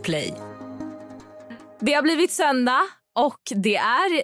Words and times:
Podplay. 0.00 0.34
Det 1.80 1.92
har 1.92 2.02
blivit 2.02 2.30
söndag 2.32 2.80
och 3.18 3.40
det 3.54 3.76
är 3.76 4.22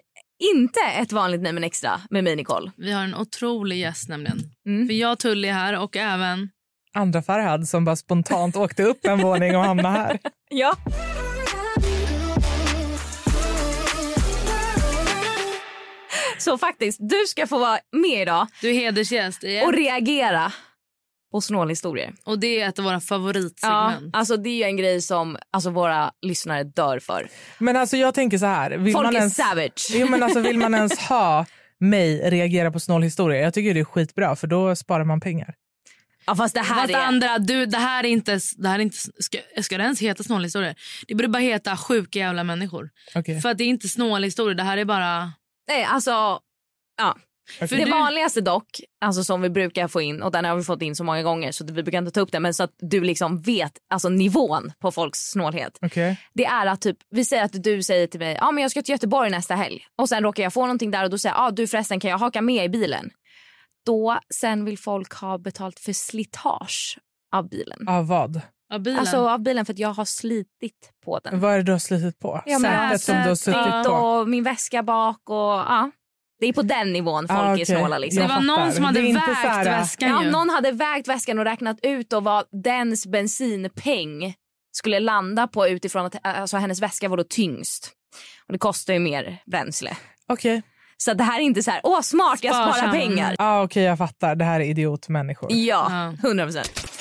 inte 0.52 0.80
ett 0.80 1.12
vanligt 1.12 1.42
Nej 1.42 1.52
men 1.52 1.64
extra 1.64 2.00
med 2.10 2.24
mig 2.24 2.36
Nicole. 2.36 2.70
Vi 2.76 2.92
har 2.92 3.02
en 3.02 3.14
otrolig 3.14 3.78
gäst 3.78 4.08
nämligen. 4.08 4.38
Mm. 4.66 4.86
För 4.86 4.94
jag 4.94 5.12
och 5.12 5.18
Tully 5.18 5.48
är 5.48 5.52
här 5.52 5.78
och 5.78 5.96
även... 5.96 6.48
Andra 6.94 7.22
Farhad 7.22 7.68
som 7.68 7.84
bara 7.84 7.96
spontant 7.96 8.56
åkte 8.56 8.82
upp 8.82 9.06
en 9.06 9.18
våning 9.18 9.56
och 9.56 9.62
hamnade 9.64 9.98
här. 9.98 10.18
Ja. 10.48 10.72
Så 16.38 16.58
faktiskt, 16.58 16.98
du 17.00 17.24
ska 17.28 17.46
få 17.46 17.58
vara 17.58 17.78
med 17.92 18.22
idag 18.22 18.46
Du 18.60 18.70
är 18.70 18.74
hedersgäst 18.74 19.44
igen. 19.44 19.66
och 19.66 19.72
reagera 19.72 20.52
på 21.32 21.40
snålhistorier. 21.40 22.12
Och 22.24 22.38
det 22.38 22.60
är 22.60 22.68
ett 22.68 22.78
av 22.78 22.84
våra 22.84 22.94
Ja, 22.94 23.00
favoritsegment. 23.00 24.16
alltså 24.16 24.36
det 24.36 24.48
är 24.48 24.56
ju 24.56 24.62
en 24.62 24.76
grej 24.76 25.02
som 25.02 25.36
alltså, 25.50 25.70
våra 25.70 26.12
lyssnare 26.22 26.64
dör 26.64 26.98
för. 26.98 27.28
Men 27.58 27.76
alltså 27.76 27.96
jag 27.96 28.14
tänker 28.14 28.38
så 28.38 28.46
här. 28.46 28.70
Vill 28.70 28.92
Folk 28.92 29.04
man 29.04 29.14
är 29.14 29.18
ens, 29.18 29.34
savage. 29.36 29.86
Jo, 29.90 30.08
men 30.08 30.22
alltså, 30.22 30.40
vill 30.40 30.58
man 30.58 30.74
ens 30.74 30.98
ha 30.98 31.46
mig 31.78 32.30
reagera 32.30 32.70
på 32.70 32.80
snålhistorier? 32.80 33.42
Jag 33.42 33.54
tycker 33.54 33.74
det 33.74 33.80
är 33.80 33.84
skitbra 33.84 34.36
för 34.36 34.46
då 34.46 34.76
sparar 34.76 35.04
man 35.04 35.20
pengar. 35.20 35.54
Ja, 36.26 36.34
fast 36.36 36.54
det 36.54 36.60
här 36.60 36.80
Fast 36.80 36.94
är... 36.94 36.98
andra, 36.98 37.38
du, 37.38 37.66
det 37.66 37.78
här 37.78 38.04
är 38.04 38.08
inte... 38.08 38.38
Det 38.56 38.68
här 38.68 38.78
är 38.78 38.82
inte 38.82 38.96
ska, 39.18 39.38
ska 39.62 39.76
det 39.78 39.84
ens 39.84 40.00
heta 40.02 40.22
snålhistorier? 40.22 40.74
Det 41.08 41.14
borde 41.14 41.28
bara 41.28 41.42
heta 41.42 41.76
sjuka 41.76 42.18
jävla 42.18 42.44
människor. 42.44 42.90
Okej. 43.14 43.40
För 43.40 43.48
att 43.48 43.58
det 43.58 43.64
är 43.64 43.68
inte 43.68 43.88
snålhistorier, 43.88 44.54
det 44.54 44.62
här 44.62 44.76
är 44.78 44.84
bara... 44.84 45.32
Nej, 45.68 45.84
alltså... 45.84 46.10
Ja. 46.98 47.16
Okej. 47.62 47.78
Det 47.78 47.84
du- 47.84 47.90
vanligaste 47.90 48.40
dock, 48.40 48.66
alltså 49.00 49.24
som 49.24 49.42
vi 49.42 49.50
brukar 49.50 49.88
få 49.88 50.00
in 50.00 50.22
och 50.22 50.32
den 50.32 50.44
har 50.44 50.56
vi 50.56 50.62
fått 50.62 50.82
in 50.82 50.96
så 50.96 51.04
många 51.04 51.22
gånger 51.22 51.52
så 51.52 51.64
vi 51.64 51.82
brukar 51.82 51.98
inte 51.98 52.10
ta 52.10 52.20
upp 52.20 52.32
det 52.32 52.40
men 52.40 52.54
så 52.54 52.62
att 52.62 52.74
du 52.78 53.00
liksom 53.00 53.40
vet 53.40 53.72
alltså 53.90 54.08
nivån 54.08 54.72
på 54.80 54.90
folks 54.92 55.18
snålhet. 55.18 55.78
Okej. 55.82 56.20
Det 56.34 56.44
är 56.44 56.66
att 56.66 56.80
typ, 56.80 56.96
vi 57.10 57.24
säger 57.24 57.44
att 57.44 57.62
du 57.62 57.82
säger 57.82 58.06
till 58.06 58.20
mig 58.20 58.38
ja 58.40 58.50
men 58.50 58.62
jag 58.62 58.70
ska 58.70 58.82
till 58.82 58.92
Göteborg 58.92 59.30
nästa 59.30 59.54
helg 59.54 59.86
och 59.98 60.08
sen 60.08 60.22
råkar 60.22 60.42
jag 60.42 60.52
få 60.52 60.60
någonting 60.60 60.90
där 60.90 61.04
och 61.04 61.10
då 61.10 61.18
säger 61.18 61.34
jag 61.34 61.44
ah, 61.44 61.50
du 61.50 61.66
förresten 61.66 62.00
kan 62.00 62.10
jag 62.10 62.18
haka 62.18 62.42
med 62.42 62.64
i 62.64 62.68
bilen. 62.68 63.10
Då 63.86 64.18
sen 64.34 64.64
vill 64.64 64.78
folk 64.78 65.14
ha 65.14 65.38
betalt 65.38 65.78
för 65.80 65.92
slitage 65.92 66.98
av 67.34 67.48
bilen. 67.48 67.88
Av 67.88 68.06
vad? 68.06 68.40
Av 68.72 68.80
bilen. 68.80 68.98
Alltså 69.00 69.28
av 69.28 69.42
bilen 69.42 69.66
för 69.66 69.72
att 69.72 69.78
jag 69.78 69.88
har 69.94 70.04
slitit 70.04 70.90
på 71.04 71.18
den. 71.24 71.40
Vad 71.40 71.52
är 71.52 71.56
det 71.56 71.62
du 71.62 71.72
har 71.72 71.78
slitit 71.78 72.18
på? 72.18 72.42
Ja, 72.46 72.58
men 72.58 72.98
Sätet 72.98 73.00
som 73.02 73.14
du 73.22 73.28
har 73.28 73.34
suttit 73.34 73.56
Ja. 73.56 73.84
på? 73.86 73.92
Och 73.92 74.28
min 74.28 74.44
väska 74.44 74.82
bak 74.82 75.20
och 75.24 75.36
ja. 75.36 75.90
Det 76.40 76.46
är 76.46 76.52
på 76.52 76.62
den 76.62 76.92
nivån 76.92 77.28
folk 77.28 77.40
Ah, 77.40 77.44
är 77.50 77.54
okej. 77.54 77.66
snåla 77.66 77.98
liksom. 77.98 78.22
det 78.22 78.28
var 78.28 78.40
någon 78.40 78.72
som 78.72 78.84
hade 78.84 79.00
är 79.00 79.14
vägt 79.14 79.24
så 79.42 79.48
här- 79.48 79.64
väskan 79.64 80.08
Ja, 80.10 80.24
ju. 80.24 80.30
någon 80.30 80.50
hade 80.50 80.72
vägt 80.72 81.08
väskan 81.08 81.38
och 81.38 81.44
räknat 81.44 81.76
ut 81.82 82.10
då 82.10 82.20
vad 82.20 82.44
dens 82.64 83.06
bensinpeng 83.06 84.34
skulle 84.72 85.00
landa 85.00 85.46
på 85.46 85.68
utifrån 85.68 86.06
att 86.06 86.16
alltså, 86.22 86.56
hennes 86.56 86.82
väska 86.82 87.08
var 87.08 87.16
då 87.16 87.24
tyngst. 87.24 87.92
Och 88.46 88.52
det 88.52 88.58
kostar 88.58 88.92
ju 88.94 88.98
mer 89.00 89.38
bränsle. 89.46 89.96
Okej. 90.28 90.62
Så 90.96 91.10
att 91.10 91.18
det 91.18 91.24
här 91.24 91.38
är 91.38 91.42
inte 91.42 91.62
så 91.62 91.70
här, 91.70 91.80
åh 91.84 92.00
smart 92.00 92.38
jag 92.42 92.54
sparar 92.54 92.72
Sparsam. 92.72 92.90
pengar. 92.92 93.34
Ah, 93.38 93.62
Okej, 93.62 93.82
jag 93.82 93.98
fattar. 93.98 94.34
Det 94.34 94.44
här 94.44 94.60
är 94.60 94.64
idiotmänniskor. 94.64 95.52
Ja, 95.52 95.86
Ja. 95.90 96.28
100 96.28 96.44
procent. 96.44 96.95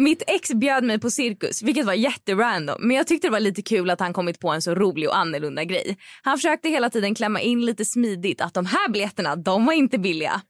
Mitt 0.00 0.22
ex 0.26 0.54
bjöd 0.54 0.84
mig 0.84 1.00
på 1.00 1.10
cirkus, 1.10 1.62
vilket 1.62 1.86
var 1.86 1.92
jätterandom. 1.92 2.76
Men 2.80 2.96
jag 2.96 3.06
tyckte 3.06 3.26
det 3.26 3.32
var 3.32 3.40
lite 3.40 3.62
kul 3.62 3.90
att 3.90 4.00
han 4.00 4.12
kommit 4.12 4.40
på 4.40 4.48
en 4.48 4.62
så 4.62 4.74
rolig 4.74 5.08
och 5.08 5.16
annorlunda 5.16 5.64
grej. 5.64 5.98
Han 6.22 6.38
försökte 6.38 6.68
hela 6.68 6.90
tiden 6.90 7.14
klämma 7.14 7.40
in 7.40 7.66
lite 7.66 7.84
smidigt 7.84 8.40
att 8.40 8.54
de 8.54 8.66
här 8.66 8.88
biljetterna, 8.88 9.36
de 9.36 9.66
var 9.66 9.72
inte 9.72 9.98
billiga. 9.98 10.42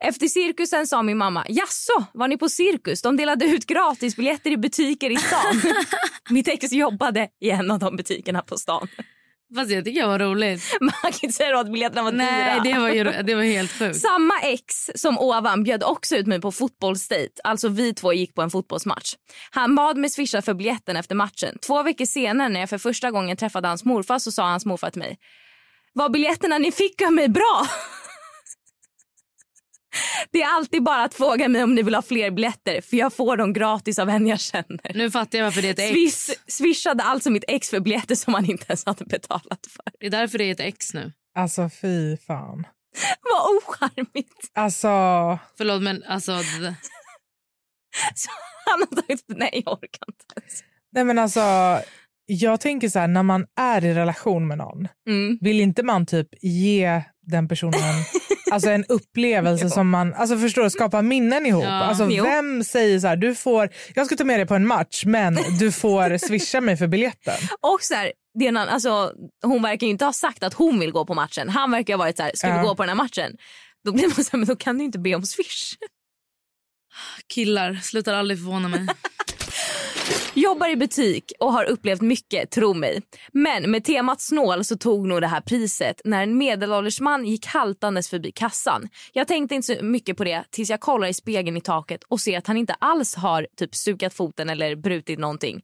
Efter 0.00 0.26
cirkusen 0.26 0.86
sa 0.86 1.02
min 1.02 1.18
mamma, 1.18 1.46
jaså, 1.48 2.04
var 2.14 2.28
ni 2.28 2.36
på 2.36 2.48
cirkus? 2.48 3.02
De 3.02 3.16
delade 3.16 3.44
ut 3.44 3.66
gratisbiljetter 3.66 4.50
i 4.50 4.56
butiker 4.56 5.10
i 5.10 5.16
stan. 5.16 5.62
Mitt 6.30 6.48
ex 6.48 6.72
jobbade 6.72 7.28
i 7.40 7.50
en 7.50 7.70
av 7.70 7.78
de 7.78 7.96
butikerna 7.96 8.42
på 8.42 8.56
stan. 8.58 8.88
Fast 9.54 9.70
jag 9.70 9.84
tycker 9.84 10.00
det 10.00 10.06
var 10.06 10.18
roligt. 10.18 10.76
Man 10.80 10.90
kan 11.02 11.12
inte 11.22 11.32
säga 11.32 11.58
att 11.58 11.72
biljetterna 11.72 12.02
var 12.02 12.12
Nej, 12.12 12.60
dyra. 12.60 12.74
det 12.74 12.80
var, 12.80 12.88
ju, 12.88 13.22
det 13.22 13.34
var 13.34 13.42
helt 13.42 13.72
sjukt. 13.72 14.00
Samma 14.00 14.40
ex 14.42 14.90
som 14.94 15.18
ovan 15.18 15.62
bjöd 15.64 15.82
också 15.84 16.16
ut 16.16 16.26
mig 16.26 16.40
på 16.40 16.52
fotbollsdejt. 16.52 17.40
Alltså 17.44 17.68
vi 17.68 17.94
två 17.94 18.12
gick 18.12 18.34
på 18.34 18.42
en 18.42 18.50
fotbollsmatch. 18.50 19.14
Han 19.50 19.74
bad 19.74 19.96
mig 19.96 20.10
swisha 20.10 20.42
för 20.42 20.54
biljetten 20.54 20.96
efter 20.96 21.14
matchen. 21.14 21.58
Två 21.66 21.82
veckor 21.82 22.04
senare 22.04 22.48
när 22.48 22.60
jag 22.60 22.70
för 22.70 22.78
första 22.78 23.10
gången 23.10 23.36
träffade 23.36 23.68
hans 23.68 23.84
morfar 23.84 24.18
så 24.18 24.32
sa 24.32 24.42
hans 24.42 24.66
morfar 24.66 24.90
till 24.90 24.98
mig. 25.02 25.18
Var 25.92 26.08
biljetterna 26.08 26.58
ni 26.58 26.72
fick 26.72 27.02
av 27.02 27.12
mig 27.12 27.28
bra? 27.28 27.66
Det 30.30 30.42
är 30.42 30.56
alltid 30.56 30.82
bara 30.82 31.04
att 31.04 31.14
fråga 31.14 31.48
mig 31.48 31.62
om 31.62 31.74
ni 31.74 31.82
vill 31.82 31.94
ha 31.94 32.02
fler 32.02 32.30
biljetter 32.30 32.80
för 32.80 32.96
jag 32.96 33.12
får 33.12 33.36
dem 33.36 33.52
gratis 33.52 33.98
av 33.98 34.08
en 34.10 34.26
jag 34.26 34.40
känner. 34.40 34.92
Nu 34.94 35.10
fattar 35.10 35.38
jag 35.38 35.44
varför 35.44 35.62
det 35.62 35.68
är 35.68 35.72
ett 35.72 35.78
ex. 35.78 35.90
Swiss, 35.92 36.30
swishade 36.46 37.02
alltså 37.02 37.30
mitt 37.30 37.44
ex 37.48 37.70
för 37.70 37.80
biljetter 37.80 38.14
som 38.14 38.34
han 38.34 38.44
inte 38.50 38.64
ens 38.68 38.86
hade 38.86 39.04
betalat 39.04 39.66
för. 39.70 39.84
Det 40.00 40.06
är 40.06 40.10
därför 40.10 40.38
det 40.38 40.44
är 40.44 40.52
ett 40.52 40.60
ex 40.60 40.94
nu. 40.94 41.12
Alltså 41.38 41.70
fy 41.82 42.16
fan. 42.16 42.66
Vad 43.22 43.56
ocharmigt. 43.56 44.50
Alltså, 44.54 44.88
Förlåt 45.58 45.82
men 45.82 46.02
alltså... 46.08 46.32
han 48.66 48.80
har 48.80 49.02
tagit... 49.02 49.24
Nej, 49.26 49.62
jag 49.64 49.72
orkar 49.72 50.06
inte 50.08 50.24
ens. 50.36 50.64
nej 50.92 51.04
men 51.04 51.18
alltså. 51.18 51.40
Jag 52.28 52.60
tänker 52.60 52.88
så 52.88 52.98
här, 52.98 53.08
när 53.08 53.22
man 53.22 53.46
är 53.60 53.84
i 53.84 53.94
relation 53.94 54.46
med 54.46 54.58
någon, 54.58 54.88
Mm. 55.08 55.38
vill 55.40 55.60
inte 55.60 55.82
man 55.82 56.06
typ 56.06 56.28
ge 56.42 57.02
den 57.26 57.48
personen 57.48 57.80
alltså 58.50 58.70
en 58.70 58.84
upplevelse 58.84 59.70
som 59.70 59.90
man, 59.90 60.14
alltså 60.14 60.38
förstår 60.38 60.62
du, 60.62 60.70
skapa 60.70 61.02
minnen 61.02 61.46
ihop. 61.46 61.64
Ja. 61.64 61.70
Alltså 61.84 62.04
vem 62.04 62.64
säger 62.64 63.00
så 63.00 63.06
här, 63.06 63.16
du 63.16 63.34
får, 63.34 63.68
jag 63.94 64.06
ska 64.06 64.16
ta 64.16 64.24
med 64.24 64.38
dig 64.38 64.46
på 64.46 64.54
en 64.54 64.66
match 64.66 65.04
men 65.06 65.38
du 65.58 65.72
får 65.72 66.18
swisha 66.26 66.60
mig 66.60 66.76
för 66.76 66.86
biljetten. 66.86 67.34
Och 67.60 67.78
så 67.82 67.94
här, 67.94 68.12
det 68.38 68.46
är 68.46 68.56
alltså, 68.56 69.12
hon 69.44 69.62
verkar 69.62 69.86
ju 69.86 69.90
inte 69.90 70.04
ha 70.04 70.12
sagt 70.12 70.42
att 70.42 70.54
hon 70.54 70.80
vill 70.80 70.92
gå 70.92 71.06
på 71.06 71.14
matchen. 71.14 71.48
Han 71.48 71.70
verkar 71.70 71.94
ha 71.94 71.98
varit 71.98 72.16
så 72.16 72.22
här, 72.22 72.30
ska 72.34 72.48
Ja. 72.48 72.58
vi 72.60 72.68
gå 72.68 72.74
på 72.74 72.82
den 72.82 72.88
här 72.88 72.96
matchen? 73.04 73.36
Då 73.84 73.92
blir 73.92 74.04
man 74.04 74.24
så 74.24 74.30
här, 74.32 74.38
men 74.38 74.48
då 74.48 74.56
kan 74.56 74.78
du 74.78 74.84
inte 74.84 74.98
be 74.98 75.14
om 75.14 75.22
swish. 75.22 75.74
Killar 77.34 77.74
slutar 77.74 78.14
aldrig 78.14 78.38
förvåna 78.38 78.68
mig. 78.68 78.86
Jobbar 80.34 80.68
i 80.68 80.76
butik 80.76 81.32
och 81.40 81.52
har 81.52 81.64
upplevt 81.64 82.00
mycket, 82.00 82.50
tro 82.50 82.74
mig. 82.74 83.02
Men 83.32 83.70
med 83.70 83.84
temat 83.84 84.20
snål 84.20 84.64
så 84.64 84.76
tog 84.76 85.08
nog 85.08 85.20
det 85.20 85.26
här 85.26 85.40
priset 85.40 86.00
när 86.04 86.22
en 86.22 86.38
medelålders 86.38 87.00
man 87.00 87.26
gick 87.26 87.46
haltandes 87.46 88.10
förbi 88.10 88.32
kassan. 88.32 88.88
Jag 89.12 89.28
tänkte 89.28 89.54
inte 89.54 89.76
så 89.76 89.84
mycket 89.84 90.16
på 90.16 90.24
det 90.24 90.44
tills 90.50 90.70
jag 90.70 90.80
kollar 90.80 91.08
i 91.08 91.14
spegeln 91.14 91.56
i 91.56 91.60
taket 91.60 92.04
och 92.08 92.20
ser 92.20 92.38
att 92.38 92.46
han 92.46 92.56
inte 92.56 92.74
alls 92.78 93.14
har 93.14 93.46
typ 93.56 93.74
stukat 93.74 94.14
foten 94.14 94.50
eller 94.50 94.76
brutit 94.76 95.18
någonting. 95.18 95.62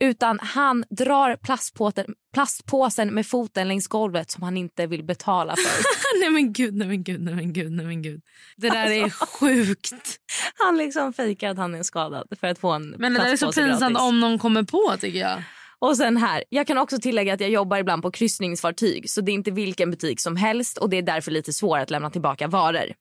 Utan 0.00 0.38
han 0.42 0.84
drar 0.90 1.36
plastpåten, 1.36 2.14
plastpåsen 2.34 3.14
med 3.14 3.26
foten 3.26 3.68
längs 3.68 3.88
golvet 3.88 4.30
som 4.30 4.42
han 4.42 4.56
inte 4.56 4.86
vill 4.86 5.04
betala 5.04 5.56
för. 5.56 6.20
nej 6.20 6.30
men 6.30 6.52
gud, 6.52 6.74
nej 6.74 6.88
men 6.88 7.04
gud, 7.04 7.20
nej 7.20 7.34
men 7.34 7.52
gud, 7.52 7.72
nej 7.72 7.86
men 7.86 8.02
gud. 8.02 8.22
Det 8.56 8.68
där 8.68 8.90
är 8.90 9.10
sjukt. 9.10 10.16
Han 10.54 10.76
liksom 10.76 11.12
fejkar 11.12 11.50
att 11.50 11.56
han 11.56 11.74
är 11.74 11.82
skadad 11.82 12.28
för 12.40 12.46
att 12.46 12.58
få 12.58 12.70
en 12.70 12.94
Men 12.98 13.14
det 13.14 13.20
där 13.20 13.32
är 13.32 13.36
så 13.36 13.52
pinsamt 13.52 13.80
gratis. 13.80 14.08
om 14.08 14.20
någon 14.20 14.38
kommer 14.38 14.62
på 14.62 14.94
tycker 15.00 15.18
jag. 15.18 15.42
Och 15.80 15.96
sen 15.96 16.16
här, 16.16 16.44
jag 16.48 16.66
kan 16.66 16.78
också 16.78 16.98
tillägga 16.98 17.34
att 17.34 17.40
jag 17.40 17.50
jobbar 17.50 17.78
ibland 17.78 18.02
på 18.02 18.10
kryssningsfartyg 18.10 19.10
så 19.10 19.20
det 19.20 19.32
är 19.32 19.34
inte 19.34 19.50
vilken 19.50 19.90
butik 19.90 20.20
som 20.20 20.36
helst 20.36 20.78
och 20.78 20.90
det 20.90 20.96
är 20.96 21.02
därför 21.02 21.30
lite 21.30 21.52
svårare 21.52 21.82
att 21.82 21.90
lämna 21.90 22.10
tillbaka 22.10 22.46
varor. 22.46 22.92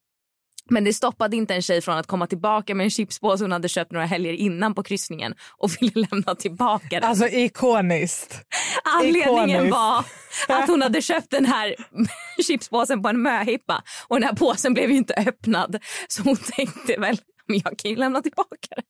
Men 0.69 0.83
det 0.83 0.93
stoppade 0.93 1.35
inte 1.37 1.55
en 1.55 1.61
tjej 1.61 1.81
från 1.81 1.97
att 1.97 2.07
komma 2.07 2.27
tillbaka 2.27 2.75
med 2.75 2.83
en 2.83 2.89
chipspåse 2.89 3.43
hon 3.43 3.51
hade 3.51 3.69
köpt 3.69 3.91
några 3.91 4.05
helger 4.05 4.33
innan 4.33 4.75
på 4.75 4.83
kryssningen 4.83 5.33
och 5.57 5.71
ville 5.81 6.07
lämna 6.11 6.35
tillbaka 6.35 6.99
den. 6.99 7.03
Alltså 7.03 7.27
ikoniskt. 7.27 8.41
Anledningen 8.83 9.49
ikoniskt. 9.49 9.71
var 9.71 10.03
att 10.47 10.67
hon 10.67 10.81
hade 10.81 11.01
köpt 11.11 11.31
den 11.31 11.45
här 11.45 11.75
chipspåsen 12.47 13.01
på 13.01 13.09
en 13.09 13.21
möhippa 13.21 13.83
och 14.07 14.15
den 14.15 14.23
här 14.23 14.35
påsen 14.35 14.73
blev 14.73 14.91
ju 14.91 14.97
inte 14.97 15.13
öppnad. 15.13 15.83
Så 16.07 16.23
hon 16.23 16.35
tänkte 16.37 16.99
väl, 16.99 17.17
men 17.47 17.61
jag 17.63 17.79
kan 17.79 17.91
ju 17.91 17.97
lämna 17.97 18.21
tillbaka 18.21 18.67
den. 18.75 18.83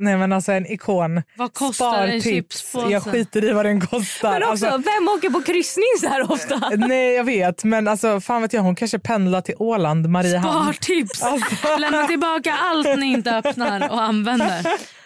Nej 0.00 0.16
men 0.16 0.32
alltså 0.32 0.52
en 0.52 0.66
ikon. 0.72 1.22
Vad 1.36 1.54
kostar 1.54 1.86
en 2.06 2.20
Spartips. 2.20 2.24
chipspåse? 2.24 2.92
Jag 2.92 3.02
skiter 3.02 3.44
i 3.44 3.52
vad 3.52 3.64
den 3.64 3.80
kostar. 3.80 4.32
Men 4.32 4.42
också, 4.42 4.66
Alltså, 4.66 4.90
vem 4.90 5.08
åker 5.08 5.30
på 5.30 5.42
kryssning 5.42 5.84
så 6.00 6.08
här 6.08 6.32
ofta? 6.32 6.70
nej 6.76 7.14
jag 7.14 7.24
vet 7.24 7.64
men 7.64 7.88
alltså 7.88 8.20
fan 8.20 8.42
vet 8.42 8.52
jag 8.52 8.62
hon 8.62 8.76
kanske 8.76 8.98
pendlar 8.98 9.40
till 9.40 9.54
Åland, 9.58 10.08
Mariehamn. 10.08 10.62
Spartips! 10.72 11.22
Alltså. 11.22 11.76
Lämna 11.78 12.06
tillbaka 12.06 12.54
allt 12.54 12.98
ni 12.98 13.06
inte 13.06 13.30
öppnar 13.36 13.90
och 13.90 14.02
använder. 14.02 14.66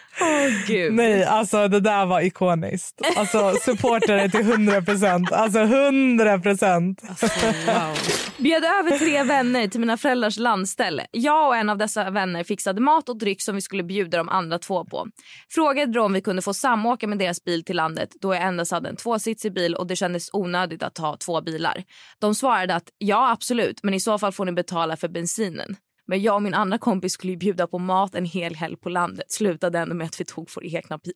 Gud. 0.67 0.93
Nej, 0.93 1.23
alltså 1.23 1.67
det 1.67 1.79
där 1.79 2.05
var 2.05 2.21
ikoniskt. 2.21 3.01
Alltså 3.15 3.53
supportar 3.61 4.17
det 4.17 4.29
till 4.29 4.51
100 4.51 4.81
procent. 4.81 5.31
Alltså 5.31 5.59
100 5.59 6.39
procent. 6.39 7.01
Alltså, 7.09 7.25
wow. 7.45 7.97
Bjöd 8.37 8.63
över 8.63 8.99
tre 8.99 9.23
vänner 9.23 9.67
till 9.67 9.79
mina 9.79 9.97
föräldrars 9.97 10.37
landställe. 10.37 11.07
Jag 11.11 11.47
och 11.47 11.55
en 11.55 11.69
av 11.69 11.77
dessa 11.77 12.09
vänner 12.09 12.43
fixade 12.43 12.81
mat 12.81 13.09
och 13.09 13.17
dryck 13.17 13.41
som 13.41 13.55
vi 13.55 13.61
skulle 13.61 13.83
bjuda 13.83 14.17
de 14.17 14.29
andra 14.29 14.59
två 14.59 14.85
på. 14.85 15.07
Frågade 15.49 15.91
då 15.91 16.03
om 16.03 16.13
vi 16.13 16.21
kunde 16.21 16.41
få 16.41 16.53
samåka 16.53 17.07
med 17.07 17.17
deras 17.17 17.43
bil 17.43 17.63
till 17.63 17.75
landet 17.75 18.09
då 18.21 18.33
jag 18.33 18.43
endast 18.43 18.71
hade 18.71 18.89
en 18.89 18.95
tvåsitsig 18.95 19.53
bil 19.53 19.75
och 19.75 19.87
det 19.87 19.95
kändes 19.95 20.29
onödigt 20.33 20.83
att 20.83 20.97
ha 20.97 21.17
två 21.17 21.41
bilar. 21.41 21.83
De 22.19 22.35
svarade 22.35 22.75
att 22.75 22.89
ja 22.97 23.31
absolut 23.31 23.79
men 23.83 23.93
i 23.93 23.99
så 23.99 24.19
fall 24.19 24.31
får 24.31 24.45
ni 24.45 24.51
betala 24.51 24.97
för 24.97 25.07
bensinen. 25.07 25.75
Men 26.07 26.21
jag 26.21 26.35
och 26.35 26.41
min 26.43 26.53
andra 26.53 26.77
kompis 26.77 27.13
skulle 27.13 27.31
ju 27.33 27.37
bjuda 27.37 27.67
på 27.67 27.79
mat 27.79 28.15
en 28.15 28.25
hel 28.25 28.55
helg 28.55 28.77
på 28.77 28.89
landet. 28.89 29.31
Slutade 29.31 29.79
ändå 29.79 29.95
med 29.95 30.05
att 30.05 30.19
vi 30.21 30.25
tog 30.25 30.49
vår 30.55 30.65
egna 30.65 30.97
bil. 30.97 31.13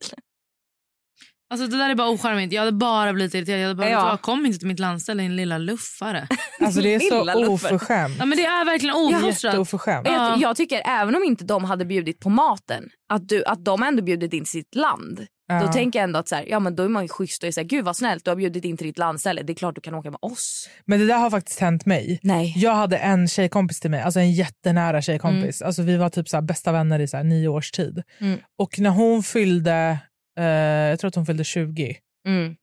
Alltså, 1.50 1.66
det 1.66 1.76
där 1.78 1.90
är 1.90 1.94
bara 1.94 2.08
ocharmigt. 2.10 2.52
Jag 2.52 2.60
hade 2.60 2.72
bara 2.72 3.12
blivit 3.12 3.34
irriterad. 3.34 3.60
Jag 3.60 3.66
hade 3.68 3.74
bara, 3.78 3.90
Ja. 3.90 4.16
kom 4.22 4.46
inte 4.46 4.58
till 4.58 4.68
mitt 4.68 4.78
landställe 4.78 5.22
din 5.22 5.36
lilla 5.36 5.58
luffare. 5.58 6.28
Alltså 6.60 6.80
det 6.80 6.94
är 6.94 7.00
så 7.00 7.48
oförskämt. 7.52 8.16
Ja, 8.18 8.24
men 8.26 8.38
det 8.38 8.44
är 8.44 8.64
verkligen. 8.64 8.94
Jag, 9.10 10.14
Ja. 10.14 10.36
jag 10.40 10.56
tycker 10.56 10.82
även 10.84 11.16
om 11.16 11.24
inte 11.24 11.44
de 11.44 11.64
hade 11.64 11.84
bjudit 11.84 12.20
på 12.20 12.28
maten, 12.30 12.88
att, 13.08 13.28
du, 13.28 13.44
att 13.44 13.64
de 13.64 13.82
ändå 13.82 14.02
bjudit 14.02 14.32
in 14.32 14.46
sitt 14.46 14.74
land. 14.74 15.26
Då 15.48 15.54
Ja. 15.54 15.72
tänker 15.72 15.98
jag 15.98 16.04
ändå 16.04 16.18
att 16.18 16.28
så 16.28 16.34
här, 16.34 16.44
ja, 16.48 16.58
men 16.60 16.76
då 16.76 16.82
är 16.82 16.88
man 16.88 17.02
ju 17.04 17.08
schysst 17.08 17.42
och 17.42 17.46
är 17.46 17.52
så 17.52 17.60
här, 17.60 17.66
gud 17.68 17.84
vad 17.84 17.96
snällt 17.96 18.24
du 18.24 18.30
har 18.30 18.36
bjudit 18.36 18.64
in 18.64 18.76
till 18.76 18.86
ditt 18.86 18.98
landställe. 18.98 19.42
Det 19.42 19.52
är 19.52 19.54
klart 19.54 19.74
du 19.74 19.80
kan 19.80 19.94
åka 19.94 20.10
med 20.10 20.18
oss. 20.22 20.68
Men 20.84 20.98
det 21.00 21.06
där 21.06 21.18
har 21.18 21.30
faktiskt 21.30 21.60
hänt 21.60 21.86
mig. 21.86 22.20
Nej. 22.22 22.54
Jag 22.56 22.74
hade 22.74 22.96
en 22.96 23.28
tjejkompis 23.28 23.80
till 23.80 23.90
mig, 23.90 24.00
alltså 24.02 24.20
en 24.20 24.32
jättenära 24.32 25.02
tjejkompis. 25.02 25.60
Mm. 25.60 25.66
Alltså 25.66 25.82
vi 25.82 25.96
var 25.96 26.08
typ 26.10 26.28
så 26.28 26.36
här 26.36 26.42
bästa 26.42 26.72
vänner 26.72 26.98
i 26.98 27.08
så 27.08 27.16
här 27.16 27.24
nio 27.24 27.48
års 27.48 27.70
tid. 27.70 28.02
Mm. 28.20 28.38
Och 28.58 28.78
när 28.78 28.90
hon 28.90 29.22
fyllde, 29.22 29.98
eh, 30.38 30.44
jag 30.46 30.98
tror 31.00 31.08
att 31.08 31.14
hon 31.14 31.26
fyllde 31.26 31.44
20, 31.44 31.96
Mm. 32.26 32.54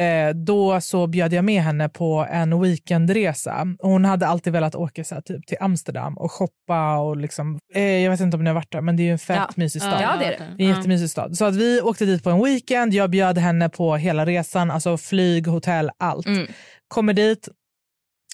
Eh, 0.00 0.34
då 0.34 0.80
så 0.80 1.06
bjöd 1.06 1.32
jag 1.32 1.44
med 1.44 1.62
henne 1.62 1.88
på 1.88 2.26
en 2.30 2.60
weekendresa. 2.62 3.66
Och 3.78 3.90
Hon 3.90 4.04
hade 4.04 4.26
alltid 4.26 4.52
velat 4.52 4.74
åka 4.74 5.04
så 5.04 5.14
här, 5.14 5.22
typ, 5.22 5.46
till 5.46 5.56
Amsterdam 5.60 6.18
och 6.18 6.32
shoppa. 6.32 6.96
Och 6.98 7.16
liksom, 7.16 7.58
eh, 7.74 7.82
jag 7.82 8.10
vet 8.10 8.20
inte 8.20 8.36
om 8.36 8.44
ni 8.44 8.50
har 8.50 8.54
varit 8.54 8.72
där, 8.72 8.80
men 8.80 8.96
det 8.96 9.02
är 9.02 9.04
ju 9.04 9.12
en 9.12 9.18
fett 9.18 9.36
Ja. 9.36 9.48
mysig 9.56 9.82
stad. 9.82 9.98
Ja, 10.02 10.16
det 10.18 10.24
är 10.24 10.30
det. 10.38 10.44
vet 10.44 10.58
Det 10.58 10.64
är 10.64 10.68
en 10.70 10.76
jättemysig 10.76 11.10
stad. 11.10 11.36
Så 11.36 11.44
att 11.44 11.56
vi 11.56 11.80
åkte 11.80 12.04
dit 12.04 12.24
på 12.24 12.30
en 12.30 12.44
weekend. 12.44 12.94
Jag 12.94 13.10
bjöd 13.10 13.38
henne 13.38 13.68
på 13.68 13.96
hela 13.96 14.26
resan, 14.26 14.70
alltså 14.70 14.96
flyg, 14.96 15.46
hotell, 15.46 15.90
allt. 15.98 16.26
Mm. 16.26 16.46
Kommer 16.88 17.12
dit, 17.12 17.48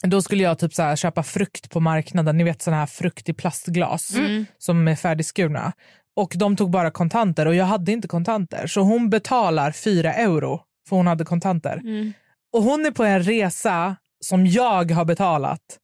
då 0.03 0.23
skulle 0.23 0.43
jag 0.43 0.59
typ 0.59 0.75
så 0.75 0.83
här 0.83 0.97
köpa 0.97 1.23
frukt 1.23 1.71
på 1.71 1.81
marknaden. 1.81 2.37
Ni 2.37 2.45
vet 2.45 2.63
såna 2.63 2.77
här 2.77 2.87
frukt 2.87 3.29
i 3.29 3.35
plastglas 3.35 4.15
Mm. 4.17 4.47
som 4.59 4.89
är 4.89 4.97
färdigskurna. 4.97 5.73
Och 6.17 6.33
de 6.37 6.57
tog 6.57 6.71
bara 6.71 6.91
kontanter 6.91 7.47
och 7.47 7.55
jag 7.55 7.65
hade 7.65 7.93
inte 7.93 8.09
kontanter. 8.09 8.67
Så 8.67 8.81
hon 8.81 9.11
betalar 9.11 9.73
4 9.73 10.15
euro 10.15 10.61
för 10.89 10.97
hon 10.97 11.07
hade 11.07 11.25
kontanter. 11.25 11.77
Mm. 11.77 12.13
Och 12.53 12.63
hon 12.63 12.87
är 12.87 12.91
på 12.91 13.05
en 13.05 13.23
resa 13.23 13.97
som 14.21 14.47
jag 14.47 14.91
har 14.91 15.05
betalat. 15.05 15.79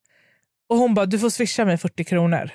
Och 0.69 0.77
hon 0.77 0.95
bara, 0.95 1.07
du 1.07 1.19
får 1.19 1.31
swisha 1.31 1.65
mig 1.65 1.79
40 1.79 2.05
kronor. 2.05 2.51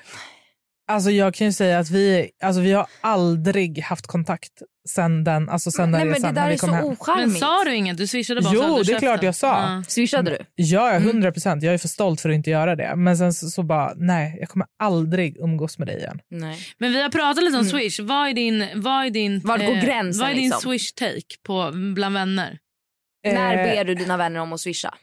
Alltså 0.89 1.11
jag 1.11 1.33
kan 1.33 1.47
ju 1.47 1.53
säga 1.53 1.79
att 1.79 1.89
vi, 1.89 2.29
alltså 2.43 2.61
vi 2.61 2.71
har 2.73 2.87
aldrig 3.01 3.79
haft 3.79 4.07
kontakt 4.07 4.51
sen 4.89 5.23
den, 5.23 5.49
alltså 5.49 5.71
sen 5.71 5.91
Nej, 5.91 5.99
den 5.99 6.07
men 6.07 6.15
resan 6.15 6.33
det 6.33 6.41
där 6.41 6.45
när 6.45 6.49
vi 6.49 6.55
är 6.55 6.57
kom 6.95 7.05
så 7.05 7.11
hem. 7.13 7.29
Men 7.29 7.39
sa 7.39 7.63
du 7.63 7.75
inget? 7.75 7.97
Du 7.97 8.07
swishade 8.07 8.41
bara 8.41 8.53
Jo, 8.53 8.83
det 8.83 8.93
är 8.93 8.99
klart 8.99 9.23
jag 9.23 9.35
sa. 9.35 9.47
Ja. 9.47 9.83
Swishade 9.87 10.31
du? 10.31 10.37
Ja, 10.55 10.89
Mm. 10.91 11.09
100 11.09 11.31
procent. 11.31 11.63
Jag 11.63 11.73
är 11.73 11.77
för 11.77 11.87
stolt 11.87 12.21
för 12.21 12.29
att 12.29 12.35
inte 12.35 12.49
göra 12.49 12.75
det. 12.75 12.95
Men 12.95 13.17
sen 13.17 13.33
så, 13.33 13.49
så 13.49 13.63
bara, 13.63 13.93
nej, 13.95 14.37
jag 14.39 14.49
kommer 14.49 14.67
aldrig 14.83 15.37
umgås 15.37 15.77
med 15.77 15.87
dig 15.87 15.97
igen. 15.97 16.19
Nej. 16.29 16.57
Men 16.77 16.91
vi 16.91 17.01
har 17.01 17.09
pratat 17.09 17.43
lite 17.43 17.57
om 17.57 17.65
Swish. 17.65 17.99
Vad 17.99 18.29
är 18.29 18.33
din, 18.33 18.65
vad 18.75 19.05
är 19.05 19.09
din, 19.09 19.31
Mm. 19.31 19.41
Var 19.47 19.57
går 19.57 19.81
gränsen, 19.81 20.21
vad 20.21 20.29
är 20.31 20.35
din 20.35 20.43
liksom? 20.49 20.71
Swish-take 20.71 21.35
på, 21.45 21.71
bland 21.95 22.13
vänner? 22.15 22.57
När 23.27 23.57
Eh, 23.57 23.63
ber 23.63 23.83
du 23.83 23.95
dina 23.95 24.17
vänner 24.17 24.39
om 24.39 24.53
att 24.53 24.59
swisha? 24.59 24.93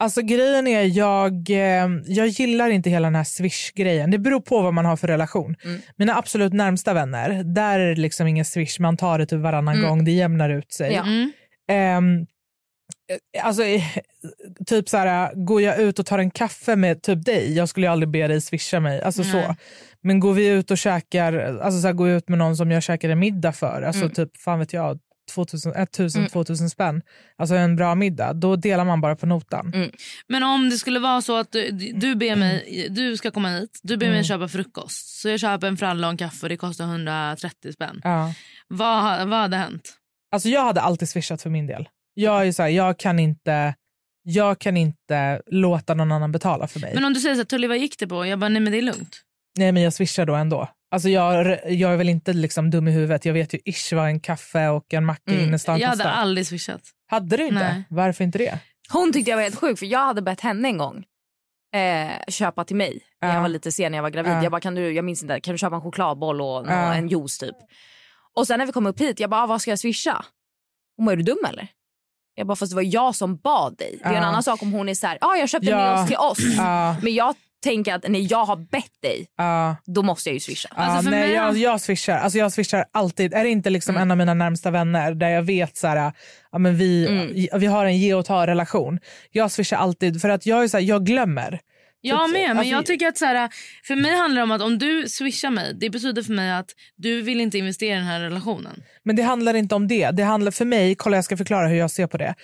Alltså 0.00 0.22
grejen 0.22 0.66
är, 0.66 0.82
jag, 0.98 1.50
eh, 1.50 1.88
jag 2.06 2.26
gillar 2.28 2.70
inte 2.70 2.90
hela 2.90 3.06
den 3.06 3.14
här 3.14 3.24
swish-grejen. 3.24 4.10
Det 4.10 4.18
beror 4.18 4.40
på 4.40 4.62
vad 4.62 4.74
man 4.74 4.84
har 4.84 4.96
för 4.96 5.08
relation. 5.08 5.56
Mm. 5.64 5.80
Mina 5.96 6.16
absolut 6.18 6.52
närmsta 6.52 6.94
vänner, 6.94 7.42
där 7.44 7.78
är 7.80 7.94
det 7.94 8.00
liksom 8.00 8.26
ingen 8.26 8.44
swish. 8.44 8.80
Man 8.80 8.96
tar 8.96 9.18
det 9.18 9.26
typ 9.26 9.40
varannan 9.40 9.74
Mm. 9.74 9.88
gång, 9.88 10.04
det 10.04 10.10
jämnar 10.10 10.50
ut 10.50 10.72
sig. 10.72 10.92
Ja. 10.92 11.04
Eh, 11.74 12.00
alltså, 13.44 13.64
eh, 13.64 13.82
typ 14.66 14.88
så 14.88 14.96
här, 14.96 15.34
går 15.46 15.62
jag 15.62 15.78
ut 15.80 15.98
och 15.98 16.06
tar 16.06 16.18
en 16.18 16.30
kaffe 16.30 16.76
med 16.76 17.02
typ 17.02 17.24
dig, 17.24 17.56
jag 17.56 17.68
skulle 17.68 17.86
ju 17.86 17.92
aldrig 17.92 18.10
be 18.10 18.26
dig 18.28 18.40
swisha 18.40 18.80
mig. 18.80 19.02
Alltså 19.02 19.22
Nej. 19.22 19.30
så. 19.32 19.56
Men 20.02 20.20
går 20.20 20.32
vi 20.32 20.46
ut 20.48 20.70
och 20.70 20.78
käkar, 20.78 21.58
alltså 21.62 21.80
så 21.80 21.86
här, 21.86 21.94
går 21.94 22.08
jag 22.08 22.16
ut 22.16 22.28
med 22.28 22.38
någon 22.38 22.56
som 22.56 22.70
jag 22.70 22.82
käkar 22.82 23.08
en 23.08 23.18
middag 23.18 23.52
för, 23.52 23.82
alltså 23.82 24.02
Mm. 24.02 24.14
typ 24.14 24.36
fan 24.36 24.58
vet 24.58 24.72
jag, 24.72 24.98
2000, 25.30 25.72
1000, 25.72 26.20
Mm. 26.20 26.30
2000 26.30 26.70
spänn, 26.70 27.02
alltså 27.38 27.54
en 27.54 27.76
bra 27.76 27.94
middag, 27.94 28.32
då 28.32 28.56
delar 28.56 28.84
man 28.84 29.00
bara 29.00 29.16
på 29.16 29.26
notan. 29.26 29.72
Mm. 29.74 29.90
Men 30.28 30.42
om 30.42 30.70
det 30.70 30.76
skulle 30.76 31.00
vara 31.00 31.22
så 31.22 31.36
att 31.36 31.52
du, 31.52 31.70
du 31.94 32.14
ber 32.14 32.36
mig, 32.36 32.86
du 32.90 33.16
ska 33.16 33.30
komma 33.30 33.48
hit, 33.48 33.80
du 33.82 33.96
ber 33.96 34.06
Mm. 34.06 34.16
mig 34.16 34.24
köpa 34.24 34.48
frukost. 34.48 35.20
Så 35.20 35.28
jag 35.28 35.40
köper 35.40 35.66
en 35.66 35.76
fralla 35.76 36.06
och 36.06 36.10
en 36.10 36.16
kaffe 36.16 36.46
och 36.46 36.48
det 36.48 36.56
kostar 36.56 36.84
130 36.84 37.72
spänn. 37.72 38.00
Ja. 38.04 38.34
Vad, 38.68 39.28
vad 39.28 39.38
hade 39.38 39.56
hänt? 39.56 39.92
Alltså 40.32 40.48
jag 40.48 40.64
hade 40.64 40.80
alltid 40.80 41.08
swishat 41.08 41.42
för 41.42 41.50
min 41.50 41.66
del. 41.66 41.88
Jag, 42.14 42.46
är 42.46 42.52
så 42.52 42.62
här, 42.62 42.68
jag, 42.70 42.98
kan 42.98 43.18
inte, 43.18 43.74
jag 44.22 44.58
kan 44.58 44.76
inte 44.76 45.42
låta 45.46 45.94
någon 45.94 46.12
annan 46.12 46.32
betala 46.32 46.68
för 46.68 46.80
mig. 46.80 46.94
Men 46.94 47.04
om 47.04 47.12
du 47.14 47.20
säger 47.20 47.34
så 47.34 47.38
här, 47.40 47.44
Tully 47.44 47.66
vad 47.68 47.78
gick 47.78 47.98
det 47.98 48.06
på? 48.06 48.26
Jag 48.26 48.38
bara, 48.38 48.48
nej 48.48 48.60
men 48.62 48.72
det 48.72 48.78
är 48.78 48.82
lugnt. 48.82 49.20
Nej 49.58 49.72
men 49.72 49.82
jag 49.82 49.92
swishar 49.92 50.26
då 50.26 50.34
ändå. 50.34 50.68
Alltså 50.90 51.08
jag, 51.08 51.46
jag 51.72 51.92
är 51.92 51.96
väl 51.96 52.08
inte 52.08 52.32
liksom 52.32 52.70
dum 52.70 52.88
i 52.88 52.90
huvudet. 52.90 53.24
Jag 53.24 53.32
vet 53.32 53.54
ju 53.54 53.58
ish 53.64 53.92
vad 53.92 54.06
en 54.06 54.20
kaffe 54.20 54.68
och 54.68 54.94
en 54.94 55.04
macka 55.04 55.30
Mm. 55.32 55.44
innerstan 55.44 55.78
Jag 55.78 55.88
hade 55.88 56.02
kostar. 56.04 56.10
aldrig 56.20 56.46
swishat. 56.46 56.80
Hade 57.06 57.36
du 57.36 57.44
inte? 57.46 57.58
Nej. 57.58 57.84
Varför 57.90 58.24
inte 58.24 58.38
det? 58.38 58.58
Hon 58.92 59.12
tyckte 59.12 59.30
jag 59.30 59.36
var 59.36 59.42
helt 59.44 59.56
sjuk 59.58 59.78
för 59.78 59.86
jag 59.86 60.06
hade 60.06 60.22
bett 60.22 60.40
henne 60.40 60.68
en 60.68 60.78
gång 60.78 61.04
eh, 61.74 62.10
köpa 62.28 62.64
till 62.64 62.76
mig 62.76 63.00
när 63.22 63.28
Ja. 63.28 63.34
jag 63.34 63.40
var 63.42 63.48
lite 63.48 63.72
sen 63.72 63.92
när 63.92 63.98
jag 63.98 64.02
var 64.02 64.10
gravid. 64.10 64.32
Ja. 64.32 64.42
Jag 64.42 64.52
bara 64.52 64.60
kan 64.60 64.74
du, 64.74 64.92
jag 64.92 65.04
minns 65.04 65.22
inte, 65.22 65.40
kan 65.40 65.52
du 65.54 65.58
köpa 65.58 65.76
en 65.76 65.82
chokladboll 65.82 66.40
och 66.40 66.64
Ja. 66.68 66.94
en 66.94 67.08
juice 67.08 67.38
typ. 67.38 67.56
Och 68.36 68.46
sen 68.46 68.58
när 68.58 68.66
vi 68.66 68.72
kom 68.72 68.86
upp 68.86 69.00
hit, 69.00 69.20
jag 69.20 69.30
bara 69.30 69.42
ah, 69.42 69.46
vad 69.46 69.62
ska 69.62 69.70
jag 69.70 69.78
swisha? 69.78 70.24
Hon 70.96 71.06
bara 71.06 71.12
är 71.12 71.16
du 71.16 71.22
dum 71.22 71.44
eller? 71.48 71.68
Jag 72.34 72.46
bara 72.46 72.56
fast 72.56 72.72
det 72.72 72.76
var 72.76 72.94
jag 72.94 73.14
som 73.14 73.36
bad 73.36 73.76
dig. 73.76 73.98
Det 74.02 74.08
är 74.08 74.14
en 74.14 74.24
annan 74.24 74.42
sak 74.42 74.62
om 74.62 74.72
hon 74.72 74.88
är 74.88 74.94
så 74.94 75.06
här, 75.06 75.18
ah, 75.20 75.34
jag 75.36 75.48
köpte 75.48 75.70
Ja. 75.70 75.76
med 75.76 75.94
oss 76.02 76.06
till 76.08 76.16
oss. 76.16 76.38
Men 77.02 77.14
jag 77.14 77.34
tänker 77.62 77.94
att 77.94 78.08
när 78.08 78.32
jag 78.32 78.44
har 78.44 78.56
bett 78.56 79.02
dig, 79.02 79.26
ja, 79.36 79.76
då 79.86 80.02
måste 80.02 80.28
jag 80.28 80.34
ju 80.34 80.40
swisha. 80.40 80.68
ja, 80.76 80.82
Alltså, 80.82 81.02
för 81.02 81.10
nej, 81.10 81.26
mig- 81.26 81.36
jag, 81.36 81.56
jag 81.56 81.80
swishar. 81.80 82.16
Alltså 82.18 82.38
jag 82.38 82.52
swishar 82.52 82.84
alltid. 82.92 83.34
Är 83.34 83.44
det 83.44 83.50
inte 83.50 83.70
liksom 83.70 83.94
Mm. 83.96 84.02
en 84.02 84.10
av 84.10 84.16
mina 84.18 84.34
närmsta 84.34 84.70
vänner 84.70 85.14
där 85.14 85.28
jag 85.28 85.42
vet 85.42 85.76
så 85.76 85.86
här, 85.86 86.12
ja, 86.52 86.58
men 86.58 86.76
vi, 86.76 87.06
Mm. 87.06 87.60
vi 87.60 87.66
har 87.66 87.84
en 87.86 87.98
ge 87.98 88.14
och 88.14 88.24
ta 88.24 88.46
relation. 88.46 88.98
Jag 89.30 89.50
swishar 89.50 89.76
alltid 89.76 90.20
för 90.20 90.28
att 90.28 90.46
jag, 90.46 90.62
är 90.64 90.68
så 90.68 90.76
här, 90.76 90.84
jag 90.84 91.06
glömmer. 91.06 91.60
Jag 92.02 92.26
Typ- 92.26 92.32
med, 92.32 92.48
men 92.48 92.58
alltså- 92.58 92.72
jag 92.72 92.86
tycker 92.86 93.06
att 93.08 93.18
så 93.18 93.24
här, 93.24 93.50
för 93.84 93.96
mig 93.96 94.16
handlar 94.16 94.36
det 94.40 94.42
om 94.42 94.50
att 94.50 94.62
om 94.62 94.78
du 94.78 95.08
swishar 95.08 95.50
mig, 95.50 95.74
det 95.80 95.90
betyder 95.90 96.22
för 96.22 96.32
mig 96.32 96.52
att 96.52 96.70
du 96.96 97.22
vill 97.22 97.40
inte 97.40 97.58
investera 97.58 97.92
i 97.92 97.96
den 97.96 98.06
här 98.06 98.20
relationen. 98.20 98.82
Men 99.02 99.16
det 99.16 99.22
handlar 99.22 99.54
inte 99.54 99.74
om 99.74 99.88
det. 99.88 100.10
Det 100.10 100.22
handlar 100.22 100.50
för 100.50 100.64
mig, 100.64 100.94
kolla 100.94 101.16
jag 101.16 101.24
ska 101.24 101.36
förklara 101.36 101.68
hur 101.68 101.76
jag 101.76 101.90
ser 101.90 102.06
på 102.06 102.16
det. 102.18 102.34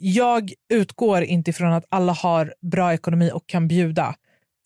Jag 0.00 0.52
utgår 0.72 1.22
inte 1.22 1.50
ifrån 1.50 1.72
att 1.72 1.84
alla 1.88 2.12
har 2.12 2.54
bra 2.70 2.94
ekonomi 2.94 3.30
och 3.34 3.46
kan 3.46 3.68
bjuda. 3.68 4.14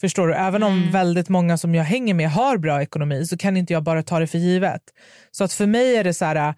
Förstår 0.01 0.29
du? 0.29 0.35
Även 0.35 0.63
om 0.63 0.73
Mm. 0.79 0.93
väldigt 0.93 1.29
många 1.29 1.59
som 1.59 1.75
jag 1.75 1.85
hänger 1.85 2.15
med 2.15 2.31
har 2.31 2.57
bra 2.59 2.83
ekonomi 2.83 3.27
så 3.27 3.37
kan 3.39 3.57
inte 3.57 3.73
jag 3.73 3.83
bara 3.83 4.03
ta 4.03 4.19
det 4.19 4.27
för 4.27 4.39
givet. 4.39 4.83
Så 5.31 5.45
att 5.45 5.53
för 5.53 5.67
mig 5.67 5.97
är 5.97 6.05
det 6.05 6.15
så 6.15 6.25
här, 6.25 6.55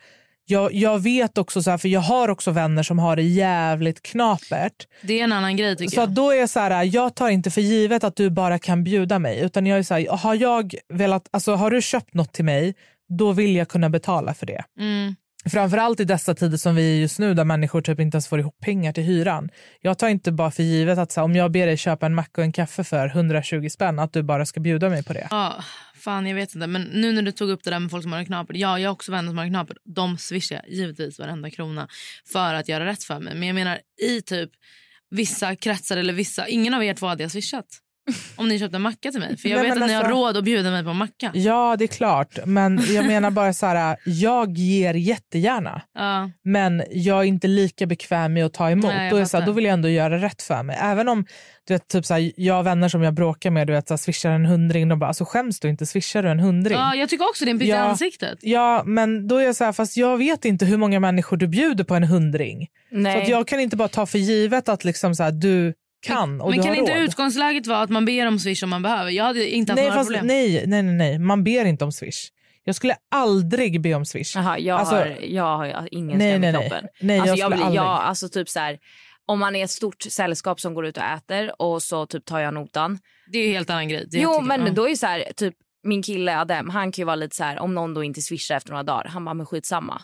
jag, 0.47 0.75
jag 0.75 0.99
vet 0.99 1.39
också 1.39 1.63
så 1.63 1.71
här, 1.71 1.79
för 1.79 1.89
jag 1.89 2.01
har 2.01 2.29
också 2.29 2.51
vänner 2.51 2.83
som 2.83 2.99
har 2.99 3.17
det 3.17 3.23
jävligt 3.23 4.03
knapert. 4.03 4.87
Det 5.03 5.21
är 5.21 5.25
en 5.25 5.33
annan 5.33 5.57
grej 5.57 5.77
tycker 5.77 5.95
Så 5.95 6.01
jag. 6.01 6.11
då 6.11 6.31
är 6.31 6.35
jag 6.37 6.51
så 6.51 6.61
här, 6.61 6.85
jag 6.85 7.15
tar 7.15 7.29
inte 7.29 7.51
för 7.51 7.61
givet 7.61 8.05
att 8.05 8.17
du 8.17 8.31
bara 8.31 8.59
kan 8.59 8.85
bjuda 8.85 9.19
mig. 9.19 9.41
Utan 9.41 9.67
jag 9.67 9.79
är 9.79 9.83
så 9.83 9.95
här, 9.95 10.17
har 10.17 10.35
jag 10.35 10.75
velat, 10.93 11.29
alltså 11.31 11.55
har 11.55 11.71
du 11.71 11.83
köpt 11.83 12.15
något 12.15 12.33
till 12.33 12.45
mig, 12.45 12.75
då 13.09 13.33
vill 13.33 13.57
jag 13.57 13.69
kunna 13.69 13.91
betala 13.91 14.35
för 14.35 14.47
det. 14.47 14.65
Mm. 14.81 15.17
Framförallt 15.49 16.01
i 16.01 16.05
dessa 16.05 16.35
tider 16.35 16.57
som 16.57 16.75
vi 16.75 16.97
är 16.97 17.01
just 17.01 17.19
nu 17.19 17.35
där 17.35 17.45
människor 17.45 17.81
typ 17.81 18.01
inte 18.01 18.17
ens 18.17 18.29
får 18.29 18.41
ihop 18.41 18.61
pengar 18.61 18.93
till 18.93 19.05
hyran. 19.05 19.51
Jag 19.81 19.99
tar 19.99 20.09
inte 20.09 20.33
bara 20.33 20.51
för 20.51 20.63
givet 20.63 20.99
att 20.99 21.13
så 21.13 21.21
här, 21.21 21.25
om 21.25 21.35
jag 21.35 21.53
ber 21.53 21.67
dig 21.67 21.77
köpa 21.77 22.07
en 22.07 22.15
macka 22.15 22.41
och 22.41 22.45
en 22.45 22.53
kaffe 22.53 22.85
för 22.85 23.07
120 23.07 23.69
spänn 23.69 23.99
att 23.99 24.13
du 24.13 24.23
bara 24.23 24.47
ska 24.47 24.61
bjuda 24.61 24.89
mig 24.89 25.05
på 25.05 25.13
det. 25.13 25.29
Ja, 25.31 25.65
fan 25.95 26.27
jag 26.27 26.35
vet 26.35 26.55
inte. 26.55 26.67
Men 26.67 26.83
nu 26.83 27.13
när 27.13 27.23
du 27.23 27.33
tog 27.33 27.51
upp 27.51 27.65
det 27.65 27.71
där 27.71 27.81
med 27.81 27.91
folk 27.91 28.03
som 28.03 28.13
har 28.13 28.25
knapert. 28.25 28.57
Ja, 28.57 28.79
jag 28.79 28.89
har 28.89 28.93
också 28.93 29.13
vänner 29.13 29.29
som 29.29 29.39
har 29.39 29.47
knapert. 29.47 29.77
De 29.85 30.19
swishar 30.19 30.57
jag 30.57 30.69
givetvis 30.69 31.19
varenda 31.19 31.51
krona 31.51 31.89
för 32.33 32.55
att 32.55 32.69
göra 32.69 32.87
rätt 32.87 33.05
för 33.05 33.21
mig. 33.21 33.35
Men 33.35 33.49
jag 33.49 33.55
menar 33.55 33.81
i 34.03 34.23
typ 34.23 34.51
vissa 35.11 35.57
kretsar 35.57 35.97
eller 35.97 36.13
vissa, 36.13 36.49
ingen 36.49 36.75
av 36.75 36.85
er 36.85 36.95
två 36.95 37.07
hade 37.07 37.23
jag 37.23 37.31
swishat. 37.33 37.67
Om 38.37 38.49
ni 38.49 38.59
köpte 38.59 38.77
en 38.77 38.83
macka 38.83 39.11
till 39.11 39.21
mig. 39.21 39.37
För 39.37 39.49
jag 39.49 39.57
Nej, 39.57 39.65
vet 39.71 39.83
att 39.83 39.87
ni 39.89 39.95
har 39.95 40.03
alltså- 40.03 40.17
råd 40.17 40.37
att 40.37 40.45
bjuda 40.45 40.71
mig 40.71 40.85
på 40.85 40.91
en 40.91 40.97
macka. 40.97 41.31
Ja, 41.35 41.77
det 41.79 41.85
är 41.85 41.89
klart. 41.89 42.39
Men 42.47 42.81
jag 42.95 43.07
menar 43.07 43.31
bara 43.31 43.53
så 43.53 43.67
här, 43.67 43.97
jag 44.05 44.59
ger 44.59 44.95
jättegärna. 44.95 45.83
Ja. 45.95 46.31
Men 46.45 46.83
jag 46.91 47.19
är 47.21 47.25
inte 47.25 47.49
lika 47.49 47.87
bekväm 47.87 48.33
med 48.33 48.47
att 48.47 48.53
ta 48.53 48.71
emot. 48.71 48.85
Nej, 48.91 49.11
då, 49.11 49.17
är 49.17 49.25
så 49.25 49.39
här, 49.39 49.47
då 49.47 49.53
vill 49.53 49.65
jag 49.65 49.73
ändå 49.73 49.89
göra 49.89 50.19
rätt 50.23 50.43
för 50.43 50.63
mig. 50.63 50.79
Även 50.81 51.09
om 51.09 51.27
du 51.67 51.75
vet, 51.75 51.89
typ 51.89 52.07
så 52.07 52.15
här, 52.15 52.33
jag 52.37 52.55
har 52.55 52.63
vänner 52.63 52.89
som 52.89 53.03
jag 53.03 53.15
bråkar 53.15 53.51
med, 53.51 53.67
du 53.67 53.73
vet, 53.73 53.89
så 53.89 53.95
här, 53.95 53.99
swishar 53.99 54.31
en 54.31 54.47
hundring. 54.47 54.89
De 54.89 54.99
bara, 54.99 55.07
alltså, 55.09 55.25
skäms 55.25 55.61
du 55.61 55.69
inte? 55.69 55.87
Swishar 55.87 56.23
du 56.23 56.29
en 56.29 56.41
hundring? 56.41 56.79
ja, 56.79 56.95
jag 56.95 57.09
tycker 57.09 57.25
också 57.25 57.45
det 57.45 57.49
är 57.51 57.53
en 57.53 57.59
piss 57.59 57.69
i 57.69 57.71
Ja. 57.71 57.79
ansiktet. 57.79 58.39
Ja, 58.43 58.83
men 58.87 59.29
då 59.29 59.37
är 59.37 59.45
jag 59.45 59.57
så 59.57 59.65
här, 59.65 59.73
fast 59.73 59.97
jag 59.97 60.19
vet 60.19 60.45
inte 60.45 60.65
hur 60.65 60.77
många 60.77 61.01
människor 61.01 61.37
du 61.37 61.49
bjuder 61.49 61.85
på 61.85 61.95
en 61.95 62.05
hundring. 62.05 62.67
Nej. 62.91 63.13
Så 63.17 63.23
att 63.23 63.29
jag 63.29 63.47
kan 63.49 63.61
inte 63.61 63.77
bara 63.77 63.89
ta 63.89 64.07
för 64.07 64.19
givet 64.19 64.69
att 64.69 64.85
liksom 64.85 65.15
så 65.15 65.23
här, 65.23 65.33
du 65.33 65.75
kan 66.01 66.41
och 66.41 66.51
Men 66.51 66.59
du 66.59 66.65
kan 66.65 66.75
inte 66.75 66.95
råd. 66.95 67.03
utgångsläget 67.03 67.67
vara 67.67 67.81
att 67.81 67.91
man 67.91 68.05
ber 68.05 68.27
om 68.27 68.39
swish 68.39 68.63
om 68.65 68.71
man 68.71 68.83
behöver? 68.83 69.11
Jag 69.11 69.25
hade 69.25 69.51
inte 69.51 69.73
haft 69.73 69.77
nej, 69.77 69.85
några 69.85 69.99
fast, 69.99 70.09
problem. 70.11 70.27
nej, 70.27 70.65
nej, 70.67 70.83
nej, 70.83 70.95
nej, 70.95 71.19
man 71.19 71.45
ber 71.45 71.65
inte 71.65 71.85
om 71.85 71.93
swish. 71.93 72.29
Jag 72.65 72.75
skulle 72.75 72.97
aldrig 73.11 73.81
be 73.81 73.95
om 73.95 74.05
swish. 74.05 74.35
Jaha, 74.37 74.59
jag, 74.59 74.81
Alltså- 74.81 74.95
har, 74.95 75.07
jag 75.23 75.57
har 75.57 75.89
ingen 75.91 76.19
Nej, 76.19 76.33
skam 76.33 76.41
nej, 76.41 76.51
i 76.51 76.53
nej. 76.53 76.69
kroppen. 76.69 76.89
Nej, 77.01 77.17
jag 77.17 77.23
alltså, 77.23 77.37
jag 77.37 77.47
skulle 77.47 77.57
blir, 77.57 77.65
aldrig. 77.67 77.81
jag, 77.83 77.87
alltså, 78.03 78.29
typ 78.29 78.49
så 78.49 78.59
här, 78.61 78.79
om 79.27 79.39
man 79.39 79.57
är 79.57 79.65
ett 79.65 79.71
stort 79.71 80.03
sällskap 80.03 80.61
som 80.61 80.75
går 80.75 80.87
ut 80.87 80.97
och 80.97 81.03
äter 81.03 81.63
och 81.63 81.83
så 81.83 82.07
typ 82.07 82.25
tar 82.25 82.39
jag 82.41 82.55
notan. 82.55 82.99
Det 83.33 83.39
är 83.39 83.47
en 83.49 83.53
helt 83.55 83.71
annan 83.71 83.89
grej. 83.89 84.07
Det 84.11 84.19
jo, 84.19 84.41
men 84.41 84.67
ja. 84.67 84.73
då 84.73 84.89
är 84.89 84.95
så 84.95 85.07
här, 85.07 85.25
typ 85.37 85.55
min 85.83 86.03
kille 86.03 86.39
Adem, 86.41 86.69
han 86.71 86.93
kan 86.93 87.03
ju 87.03 87.07
vara 87.07 87.17
lite 87.17 87.37
så 87.37 87.45
här, 87.45 87.59
om 87.59 87.75
någon 87.75 87.95
då 87.95 88.05
inte 88.05 88.23
swishar 88.23 88.57
efter 88.57 88.71
några 88.71 88.83
dagar, 88.83 89.05
han 89.09 89.25
bara, 89.25 89.35
men 89.35 89.47
skitsamma. 89.47 90.03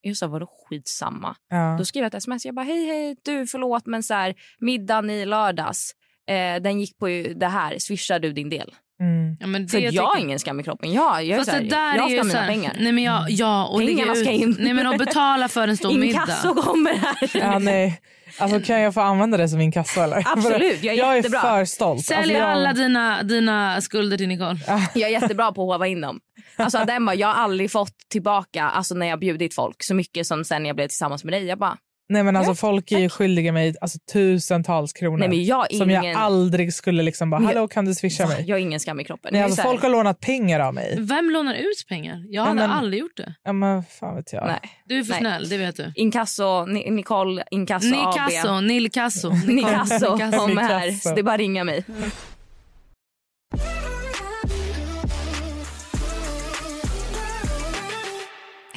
Jag 0.00 0.16
sa, 0.16 0.26
vadå 0.26 0.46
skitsamma? 0.46 1.36
Ja. 1.48 1.76
Då 1.78 1.84
skrev 1.84 2.02
jag 2.02 2.08
ett 2.08 2.14
sms, 2.14 2.46
jag 2.46 2.54
bara, 2.54 2.66
hej 2.66 2.86
hej, 2.86 3.16
du 3.24 3.46
förlåt 3.46 3.86
men 3.86 4.02
så 4.02 4.14
här, 4.14 4.34
middagen 4.58 5.10
i 5.10 5.26
lördags, 5.26 5.92
eh, 6.28 6.62
den 6.62 6.80
gick 6.80 6.98
på 6.98 7.08
ju 7.08 7.34
det 7.34 7.46
här, 7.46 7.78
swishar 7.78 8.18
du 8.18 8.32
din 8.32 8.50
del? 8.50 8.74
Mm. 9.00 9.36
Ja, 9.40 9.46
men 9.46 9.62
det 9.62 9.68
För 9.68 9.78
jag 9.78 9.90
tycker- 9.92 10.02
har 10.04 10.16
ingen 10.16 10.38
skam 10.38 10.60
i 10.60 10.62
kroppen. 10.62 10.92
Jag, 10.92 11.24
jag, 11.24 11.34
är 11.34 11.36
Fast 11.38 11.50
så 11.50 11.56
här, 11.56 11.62
det 11.62 11.68
där 11.68 11.96
jag 11.96 12.04
är 12.04 12.08
ska 12.08 12.16
ha 12.16 12.24
mina 12.24 12.46
pengar. 12.46 12.76
Nej, 12.80 12.92
men 12.92 13.04
jag, 13.04 13.30
ja, 13.30 13.66
och 13.66 13.78
Pengarna 13.78 14.12
lägga 14.12 14.14
ska 14.24 14.32
ut, 14.34 14.40
in. 14.40 14.56
Nej, 14.58 14.74
men 14.74 14.86
att 14.86 14.98
betala 14.98 15.48
för 15.48 15.68
en 15.68 15.76
stor 15.76 15.98
middag. 15.98 16.20
Inkasso 16.20 16.54
kommer 16.54 16.94
här. 16.94 17.30
Ja, 17.34 17.58
nej. 17.58 18.00
Alltså, 18.38 18.60
kan 18.60 18.80
jag 18.80 18.94
få 18.94 19.00
använda 19.00 19.36
det 19.38 19.48
som 19.48 19.60
inkasso? 19.60 20.00
Eller? 20.00 20.24
Absolut, 20.32 20.82
jag 20.82 20.94
är 20.94 20.98
jag 20.98 21.12
är 21.12 21.16
jättebra. 21.16 21.40
för 21.40 21.64
stolt. 21.64 22.04
Sälj 22.04 22.18
Alltså, 22.18 22.32
jag... 22.34 22.42
alla 22.50 22.72
dina, 22.72 23.22
dina 23.22 23.80
skulder 23.80 24.16
till 24.16 24.28
Nicole. 24.28 24.58
Jag 24.94 25.10
är 25.10 25.12
jättebra 25.20 25.52
på 25.52 25.62
att 25.62 25.74
håva 25.74 25.86
in 25.86 26.00
dem. 26.00 26.20
Alltså 26.56 26.84
den 26.86 27.06
bara, 27.06 27.14
jag 27.16 27.28
har 27.28 27.34
aldrig 27.34 27.70
fått 27.72 27.94
tillbaka 28.10 28.64
alltså 28.64 28.94
när 28.94 29.06
jag 29.06 29.18
bjudit 29.18 29.54
folk 29.54 29.76
så 29.84 29.94
mycket 29.94 30.26
som 30.26 30.44
sen 30.44 30.66
jag 30.66 30.76
blev 30.76 30.88
tillsammans 30.88 31.24
med 31.24 31.32
dig. 31.32 31.44
Jag 31.44 31.58
bara, 31.58 31.76
Nej, 32.10 32.22
men 32.22 32.36
alltså, 32.36 32.50
Ja, 32.50 32.54
folk 32.54 32.92
är 32.92 32.98
ju 32.98 33.08
skyldiga 33.08 33.52
mig 33.52 33.74
alltså, 33.80 33.98
tusentals 34.12 34.92
kronor. 34.92 35.18
nej 35.18 35.28
men 35.28 35.44
jag 35.44 35.74
Som 35.74 35.90
ingen, 35.90 36.04
jag 36.04 36.16
aldrig 36.16 36.74
skulle 36.74 37.02
liksom 37.02 37.30
bara, 37.30 37.40
hallå 37.42 37.68
kan 37.68 37.84
du 37.84 37.94
swisha 37.94 38.26
mig? 38.26 38.44
jag 38.46 38.56
har 38.56 38.60
ingen 38.60 38.80
skam 38.80 39.00
i 39.00 39.04
kroppen. 39.04 39.30
Nej, 39.32 39.42
alltså, 39.42 39.62
folk 39.62 39.82
har 39.82 39.88
lånat 39.90 40.20
pengar 40.20 40.60
av 40.60 40.74
mig. 40.74 40.96
Vem 41.00 41.30
lånar 41.30 41.54
ut 41.54 41.86
pengar? 41.88 42.24
Jag 42.28 42.42
Ja, 42.42 42.44
hade 42.48 42.54
men- 42.60 42.70
aldrig 42.70 43.00
gjort 43.00 43.16
det. 43.16 43.34
Ja, 43.44 43.52
men 43.52 43.82
fan 43.84 44.16
vet 44.16 44.32
jag. 44.32 44.46
nej. 44.46 44.60
Du 44.86 44.98
är 44.98 45.02
för 45.02 45.10
Nej. 45.10 45.20
snäll, 45.20 45.48
det 45.48 45.56
vet 45.58 45.76
du. 45.76 45.92
Inkasso, 45.94 46.64
Ni- 46.66 46.90
Nicole 46.90 47.44
Inkasso 47.50 47.86
Nicasso, 47.88 48.48
AB. 48.48 48.64
Nilkasso. 48.64 49.30
Nicasso. 49.46 50.18
kommer 50.38 50.62
här. 50.62 51.14
Det 51.14 51.20
är 51.20 51.22
bara 51.22 51.34
att 51.34 51.38
ringa 51.40 51.64
mig. 51.64 51.84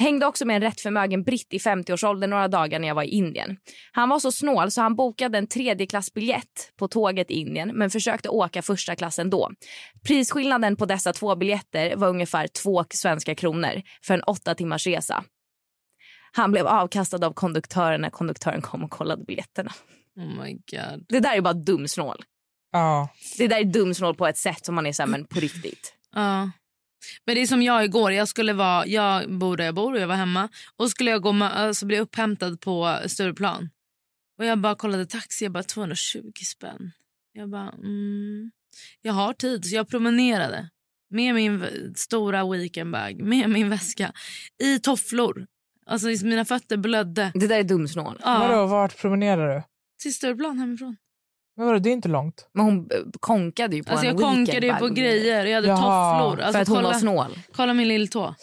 Hängde 0.02 0.26
också 0.26 0.44
med 0.44 0.56
en 0.56 0.62
rätt 0.62 0.80
förmögen 0.80 1.22
britt 1.22 1.52
i 1.52 1.58
50-årsåldern 1.58 2.30
några 2.30 2.48
dagar 2.48 2.78
när 2.78 2.88
jag 2.88 2.94
var 2.94 3.02
i 3.02 3.08
Indien. 3.08 3.56
Han 3.92 4.08
var 4.08 4.18
så 4.18 4.32
snål 4.32 4.70
så 4.70 4.80
han 4.80 4.96
bokade 4.96 5.38
en 5.38 5.46
tredjeklassbiljett 5.46 6.72
på 6.78 6.88
tåget 6.88 7.30
i 7.30 7.34
Indien 7.34 7.68
men 7.74 7.90
försökte 7.90 8.28
åka 8.28 8.62
första 8.62 8.96
klass 8.96 9.18
ändå. 9.18 9.50
Prisskillnaden 10.06 10.76
på 10.76 10.86
dessa 10.86 11.12
två 11.12 11.36
biljetter 11.36 11.96
var 11.96 12.08
ungefär 12.08 12.46
två 12.46 12.84
svenska 12.90 13.34
kronor 13.34 13.82
för 14.04 14.14
en 14.14 14.22
åtta 14.22 14.54
timmars 14.54 14.86
resa. 14.86 15.24
Han 16.32 16.52
blev 16.52 16.66
avkastad 16.66 17.26
av 17.26 17.32
konduktören 17.32 18.00
när 18.00 18.10
konduktören 18.10 18.62
kom 18.62 18.84
och 18.84 18.90
kollade 18.90 19.24
biljetterna. 19.24 19.72
Oh 20.16 20.44
my 20.44 20.52
god. 20.52 21.06
Det 21.08 21.20
där 21.20 21.36
är 21.36 21.40
bara 21.40 21.54
dumsnål. 21.54 22.22
Ja. 22.72 23.08
Det 23.38 23.48
där 23.48 23.60
är 23.60 23.64
dumsnål 23.64 24.14
på 24.14 24.26
ett 24.26 24.38
sätt 24.38 24.64
som 24.66 24.74
man 24.74 24.86
är 24.86 24.92
så 24.92 25.02
här, 25.02 25.10
men 25.10 25.26
på 25.26 25.40
riktigt. 25.40 25.94
Ja. 26.14 26.50
Men 27.26 27.34
det 27.34 27.40
är 27.42 27.46
som 27.46 27.62
jag 27.62 27.84
igår. 27.84 28.12
Jag 28.12 28.28
skulle 28.28 28.52
vara, 28.52 28.86
jag 28.86 29.38
bor 29.38 29.56
där 29.56 29.64
jag 29.64 29.74
bor 29.74 29.92
och 29.94 30.00
jag 30.00 30.06
var 30.08 30.14
hemma. 30.14 30.48
Och 30.76 30.90
skulle 30.90 31.10
jag 31.10 31.22
gå 31.22 31.44
alltså 31.44 31.86
bli 31.86 31.98
upphämtad 31.98 32.60
på 32.60 32.98
Stureplan. 33.06 33.70
Och 34.38 34.44
jag 34.44 34.58
bara 34.58 34.74
kollade 34.74 35.06
taxi, 35.06 35.44
jag 35.44 35.52
bara 35.52 35.62
220 35.62 36.32
spänn. 36.44 36.92
Jag 37.32 37.50
bara, 37.50 37.68
mm. 37.70 38.50
Jag 39.02 39.12
har 39.12 39.32
tid 39.32 39.64
så 39.64 39.74
jag 39.76 39.88
promenerade. 39.88 40.68
Med 41.10 41.34
min 41.34 41.64
stora 41.96 42.50
weekendbag, 42.50 43.22
med 43.22 43.50
min 43.50 43.70
väska. 43.70 44.12
I 44.62 44.78
tofflor. 44.78 45.46
Alltså 45.86 46.08
mina 46.26 46.44
fötter 46.44 46.76
blödde. 46.76 47.32
Det 47.34 47.46
där 47.46 47.58
är 47.58 47.64
dumsnål. 47.64 48.20
Ja, 48.24 48.38
Vadå, 48.38 48.66
vart 48.66 48.98
promenerar 48.98 49.54
du? 49.56 49.62
till 50.02 50.14
Stureplan 50.14 50.58
hemifrån. 50.58 50.96
Men 51.56 51.66
vadå, 51.66 51.78
det 51.78 51.90
är 51.90 51.92
inte 51.92 52.08
långt. 52.08 52.48
Men 52.54 52.64
hon 52.64 52.78
eh, 52.78 52.98
konkade 53.20 53.76
ju 53.76 53.82
på 53.84 53.90
Alltså 53.90 54.06
en 54.06 54.12
jag 54.12 54.22
konkade 54.22 54.66
ju 54.66 54.74
på 54.74 54.88
grejer. 54.88 55.44
Jag 55.46 55.54
hade 55.54 55.68
Jaha. 55.68 56.18
tofflor. 56.20 56.40
Alltså 56.44 56.52
För 56.52 56.62
att 56.62 56.68
hon 56.68 56.76
kolla, 56.76 56.88
var 56.88 56.98
snål. 56.98 57.38
kolla 57.52 57.74
min 57.74 57.88
lilltå. 57.88 58.34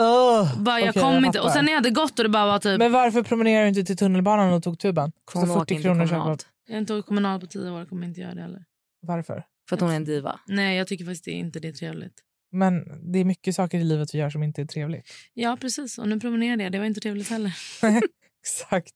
Uh, 0.00 0.58
Bara, 0.62 0.80
jag 0.80 0.88
okej, 0.88 1.02
kom 1.02 1.16
inte. 1.16 1.26
fattar. 1.26 1.40
Och 1.40 1.50
sen 1.50 1.64
när 1.64 1.72
jag 1.72 1.78
hade 1.78 1.90
gått 1.90 2.18
och 2.18 2.22
det 2.22 2.28
bara 2.28 2.46
var 2.46 2.58
typ... 2.58 2.78
Men 2.78 2.92
varför 2.92 3.22
promenerar 3.22 3.62
du 3.62 3.68
inte 3.68 3.84
till 3.84 3.96
tunnelbanan 3.96 4.52
och 4.52 4.62
tog 4.62 4.78
tuben? 4.78 5.12
Kostar 5.24 5.50
åker 5.50 5.60
40 5.60 5.74
inte 5.74 5.82
kronor. 5.82 6.06
kommunalt. 6.08 6.46
Jag 6.66 6.74
har 6.74 6.80
inte 6.80 6.94
åkt 6.94 7.08
kommunal 7.08 7.40
på 7.40 7.46
tio 7.46 7.70
år. 7.70 7.78
Jag 7.78 7.88
kommer 7.88 8.06
inte 8.06 8.20
göra 8.20 8.34
det 8.34 8.42
heller. 8.42 8.64
Varför? 9.02 9.44
För 9.68 9.76
att 9.76 9.80
hon 9.80 9.90
är 9.90 9.96
en 9.96 10.04
diva. 10.04 10.40
Nej, 10.46 10.76
jag 10.78 10.86
tycker 10.86 11.04
faktiskt 11.04 11.26
inte 11.26 11.60
det 11.60 11.68
är 11.68 11.72
trevligt. 11.72 12.14
Men 12.52 12.84
det 13.12 13.18
är 13.18 13.24
mycket 13.24 13.54
saker 13.54 13.78
i 13.78 13.84
livet 13.84 14.14
vi 14.14 14.18
gör 14.18 14.30
som 14.30 14.42
inte 14.42 14.60
är 14.62 14.66
trevligt. 14.66 15.06
Ja, 15.34 15.56
precis. 15.60 15.98
Och 15.98 16.08
nu 16.08 16.20
promenerade 16.20 16.62
jag. 16.62 16.72
Det 16.72 16.78
var 16.78 16.86
inte 16.86 17.00
trevligt 17.00 17.30
heller. 17.30 17.56
Exakt. 18.42 18.94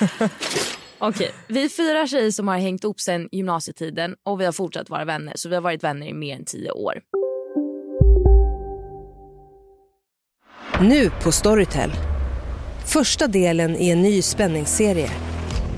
Okej, 1.02 1.30
vi 1.48 1.64
är 1.64 1.68
fyra 1.68 2.06
tjejer 2.06 2.30
som 2.30 2.48
har 2.48 2.58
hängt 2.58 2.84
upp 2.84 3.00
sen 3.00 3.28
gymnasietiden 3.32 4.16
och 4.22 4.40
vi 4.40 4.44
har 4.44 4.52
fortsatt 4.52 4.90
vara 4.90 5.04
vänner. 5.04 5.32
Så 5.36 5.48
vi 5.48 5.54
har 5.54 5.62
varit 5.62 5.84
vänner 5.84 6.06
i 6.06 6.14
mer 6.14 6.36
än 6.36 6.44
tio 6.44 6.70
år. 6.70 6.94
Nu 10.80 11.10
på 11.22 11.32
Storytel. 11.32 11.90
Första 12.86 13.26
delen 13.26 13.76
i 13.76 13.90
en 13.90 14.02
ny 14.02 14.22
spänningsserie. 14.22 15.10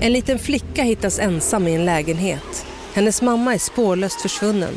En 0.01 0.13
liten 0.13 0.39
flicka 0.39 0.83
hittas 0.83 1.19
ensam 1.19 1.67
i 1.67 1.75
en 1.75 1.85
lägenhet. 1.85 2.65
Hennes 2.93 3.21
mamma 3.21 3.53
är 3.53 3.59
spårlöst 3.59 4.21
försvunnen. 4.21 4.73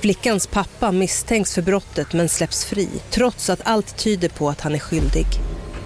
Flickans 0.00 0.46
pappa 0.46 0.92
misstänks 0.92 1.54
för 1.54 1.62
brottet 1.62 2.12
men 2.12 2.28
släpps 2.28 2.64
fri 2.64 2.88
trots 3.10 3.50
att 3.50 3.60
allt 3.64 3.98
tyder 3.98 4.28
på 4.28 4.48
att 4.48 4.60
han 4.60 4.74
är 4.74 4.78
skyldig. 4.78 5.26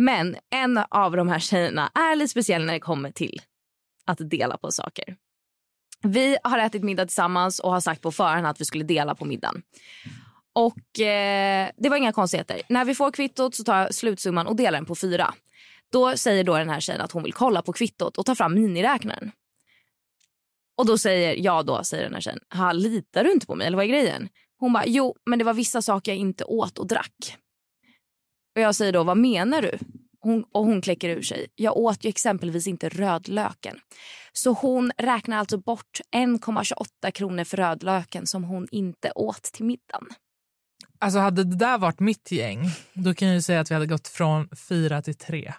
Men 0.00 0.36
en 0.50 0.80
av 0.90 1.16
de 1.16 1.28
här 1.28 1.38
tjejerna 1.38 1.90
är 1.94 2.16
lite 2.16 2.28
speciell 2.28 2.64
när 2.64 2.72
det 2.72 2.80
kommer 2.80 3.10
till 3.10 3.40
att 4.04 4.30
dela 4.30 4.56
på 4.56 4.70
saker. 4.70 5.16
Vi 6.02 6.36
har 6.44 6.58
ätit 6.58 6.82
middag 6.82 7.06
tillsammans 7.06 7.58
och 7.58 7.72
har 7.72 7.80
sagt 7.80 8.02
på 8.02 8.12
förhand 8.12 8.46
att 8.46 8.60
vi 8.60 8.64
skulle 8.64 8.84
dela 8.84 9.14
på 9.14 9.24
middagen. 9.24 9.62
Och 10.52 11.00
eh, 11.00 11.70
Det 11.76 11.88
var 11.88 11.96
inga 11.96 12.12
konstigheter. 12.12 12.62
När 12.68 12.84
vi 12.84 12.94
får 12.94 13.10
kvittot 13.10 13.54
så 13.54 13.64
tar 13.64 13.78
jag 13.78 13.94
slutsumman 13.94 14.46
och 14.46 14.56
delar 14.56 14.78
den 14.78 14.86
på 14.86 14.94
fyra. 14.94 15.34
Då 15.92 16.16
säger 16.16 16.44
då 16.44 16.58
den 16.58 16.70
här 16.70 16.80
tjejen 16.80 17.00
att 17.00 17.12
hon 17.12 17.22
vill 17.22 17.32
kolla 17.32 17.62
på 17.62 17.72
kvittot 17.72 18.18
och 18.18 18.26
ta 18.26 18.34
fram 18.34 18.54
miniräknaren. 18.54 19.32
Och 20.76 20.86
då 20.86 20.98
säger 20.98 21.44
jag 21.44 21.66
då, 21.66 21.84
säger 21.84 22.04
den 22.04 22.14
här 22.14 22.20
tjejen, 22.20 22.40
litar 22.72 23.24
du 23.24 23.32
inte 23.32 23.46
på 23.46 23.54
mig 23.54 23.66
eller 23.66 23.76
vad 23.76 23.84
är 23.84 23.90
grejen? 23.90 24.28
Hon 24.58 24.72
bara, 24.72 24.86
jo 24.86 25.16
men 25.26 25.38
det 25.38 25.44
var 25.44 25.54
vissa 25.54 25.82
saker 25.82 26.12
jag 26.12 26.18
inte 26.18 26.44
åt 26.44 26.78
och 26.78 26.86
drack. 26.86 27.36
Och 28.60 28.64
jag 28.64 28.74
säger 28.74 28.92
då, 28.92 29.04
vad 29.04 29.16
menar 29.16 29.62
du? 29.62 29.78
Hon, 30.20 30.44
och 30.52 30.64
hon 30.64 30.82
kläcker 30.82 31.08
ur 31.08 31.22
sig, 31.22 31.46
jag 31.54 31.76
åt 31.76 32.04
ju 32.04 32.08
exempelvis 32.08 32.66
inte 32.66 32.88
rödlöken. 32.88 33.78
Så 34.32 34.52
hon 34.52 34.92
räknar 34.98 35.36
alltså 35.36 35.58
bort 35.58 36.00
1,28 36.16 37.10
kronor 37.10 37.44
för 37.44 37.56
rödlöken 37.56 38.26
som 38.26 38.44
hon 38.44 38.68
inte 38.70 39.12
åt 39.14 39.42
till 39.42 39.64
middagen. 39.64 40.06
Alltså 40.98 41.18
hade 41.18 41.44
det 41.44 41.56
där 41.56 41.78
varit 41.78 42.00
mitt 42.00 42.32
gäng, 42.32 42.58
då 42.92 43.14
kan 43.14 43.28
jag 43.28 43.34
ju 43.34 43.42
säga 43.42 43.60
att 43.60 43.70
vi 43.70 43.74
hade 43.74 43.86
gått 43.86 44.08
från 44.08 44.48
fyra 44.68 45.02
till 45.02 45.16
tre. 45.16 45.52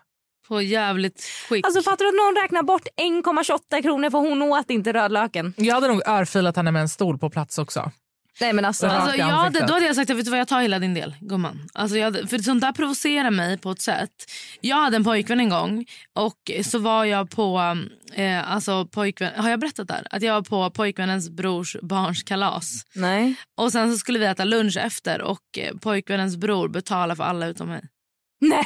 På 0.48 0.62
jävligt 0.62 1.22
skick. 1.50 1.66
Alltså 1.66 1.82
fattar 1.82 2.06
du 2.06 2.10
att 2.10 2.36
någon 2.36 2.44
räknar 2.44 2.64
bort 2.64 2.88
1,28 2.98 3.82
kronor 3.82 4.10
för 4.10 4.18
hon 4.18 4.42
åt 4.42 4.70
inte 4.70 4.94
rödlöken? 4.94 5.54
Jag 5.58 5.76
hade 5.76 5.88
nog 5.88 6.08
örfilat 6.08 6.56
henne 6.56 6.72
med 6.72 6.82
en 6.82 6.90
stol 6.90 7.18
på 7.18 7.30
plats 7.30 7.58
också. 7.58 7.92
Nej 8.40 8.54
men 8.54 8.66
alltså. 8.66 8.88
Alltså, 8.88 9.18
jag 9.18 9.26
hade, 9.26 9.66
då 9.66 9.74
hade 9.74 9.86
jag 9.86 9.96
sagt 9.96 10.10
att 10.10 10.18
vet 10.18 10.26
du 10.26 10.32
vad, 10.32 10.40
jag 10.40 10.48
tar 10.48 10.62
hela 10.62 10.80
din 10.80 10.94
del 10.94 11.16
gumman. 11.20 11.70
Alltså, 11.74 11.98
jag 11.98 12.06
hade, 12.06 12.28
för 12.28 12.38
sånt 12.38 12.62
där 12.62 12.72
provocerar 12.72 13.32
mig 13.32 13.58
på 13.58 13.72
ett 13.72 13.82
sätt. 13.82 14.32
Jag 14.62 14.76
hade 14.76 14.96
en 14.96 15.04
pojkvän 15.04 15.40
en 15.40 15.50
gång 15.50 15.86
och 16.14 16.52
så 16.66 16.80
var 16.80 17.06
jag 17.06 17.30
på, 17.30 17.78
eh, 18.14 18.52
alltså 18.52 18.86
pojkvän, 18.86 19.32
har 19.36 19.50
jag 19.50 19.60
berättat 19.60 19.88
där? 19.88 20.08
Att 20.10 20.22
jag 20.22 20.34
var 20.34 20.42
på 20.42 20.70
pojkvännens 20.70 21.30
brors 21.30 21.76
barns 21.82 22.24
kalas. 22.24 22.86
Nej. 22.94 23.36
Och 23.58 23.72
sen 23.72 23.92
så 23.92 23.98
skulle 23.98 24.20
vi 24.20 24.26
äta 24.26 24.44
lunch 24.44 24.78
efter 24.78 25.22
och 25.22 25.58
eh, 25.58 25.78
pojkvännens 25.78 26.38
bror 26.38 26.68
betalade 26.68 27.16
för 27.16 27.24
alla 27.24 27.48
utom 27.48 27.68
mig. 27.70 27.82
Nej. 28.42 28.66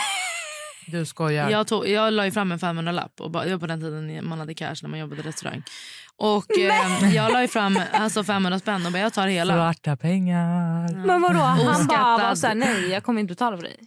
Du 0.88 1.06
skojar. 1.06 1.50
Jag, 1.50 1.68
tog, 1.68 1.88
jag 1.88 2.14
la 2.14 2.26
ju 2.26 2.32
fram 2.32 2.52
en 2.52 2.60
500-lapp. 2.60 3.22
Och 3.22 3.32
bara, 3.32 3.46
det 3.46 3.52
var 3.52 3.60
på 3.60 3.68
den 3.68 3.82
tiden 3.82 4.28
man 4.28 4.40
hade 4.40 4.54
cash 4.54 4.76
när 4.82 4.90
man 4.90 5.00
jobbade 5.00 5.22
i 5.22 5.24
restaurang. 5.24 5.64
Och 6.18 6.58
eh, 6.58 7.16
Jag 7.16 7.32
la 7.32 7.42
ju 7.42 7.48
fram 7.48 7.80
alltså 7.92 8.24
500 8.24 8.60
spänn 8.60 8.86
och 8.86 8.92
bara, 8.92 9.00
jag 9.00 9.14
tar 9.14 9.28
hela. 9.28 9.54
Svarta 9.54 9.98
pengar. 9.98 11.06
Men 11.06 11.22
vadå? 11.22 11.40
Han 11.40 11.88
bara 11.88 12.18
var 12.18 12.36
såhär, 12.36 12.56
nej 12.56 12.90
jag 12.90 13.04
kommer 13.04 13.22
inte 13.22 13.32
betala 13.32 13.58
för 13.58 13.64
dig. 13.64 13.80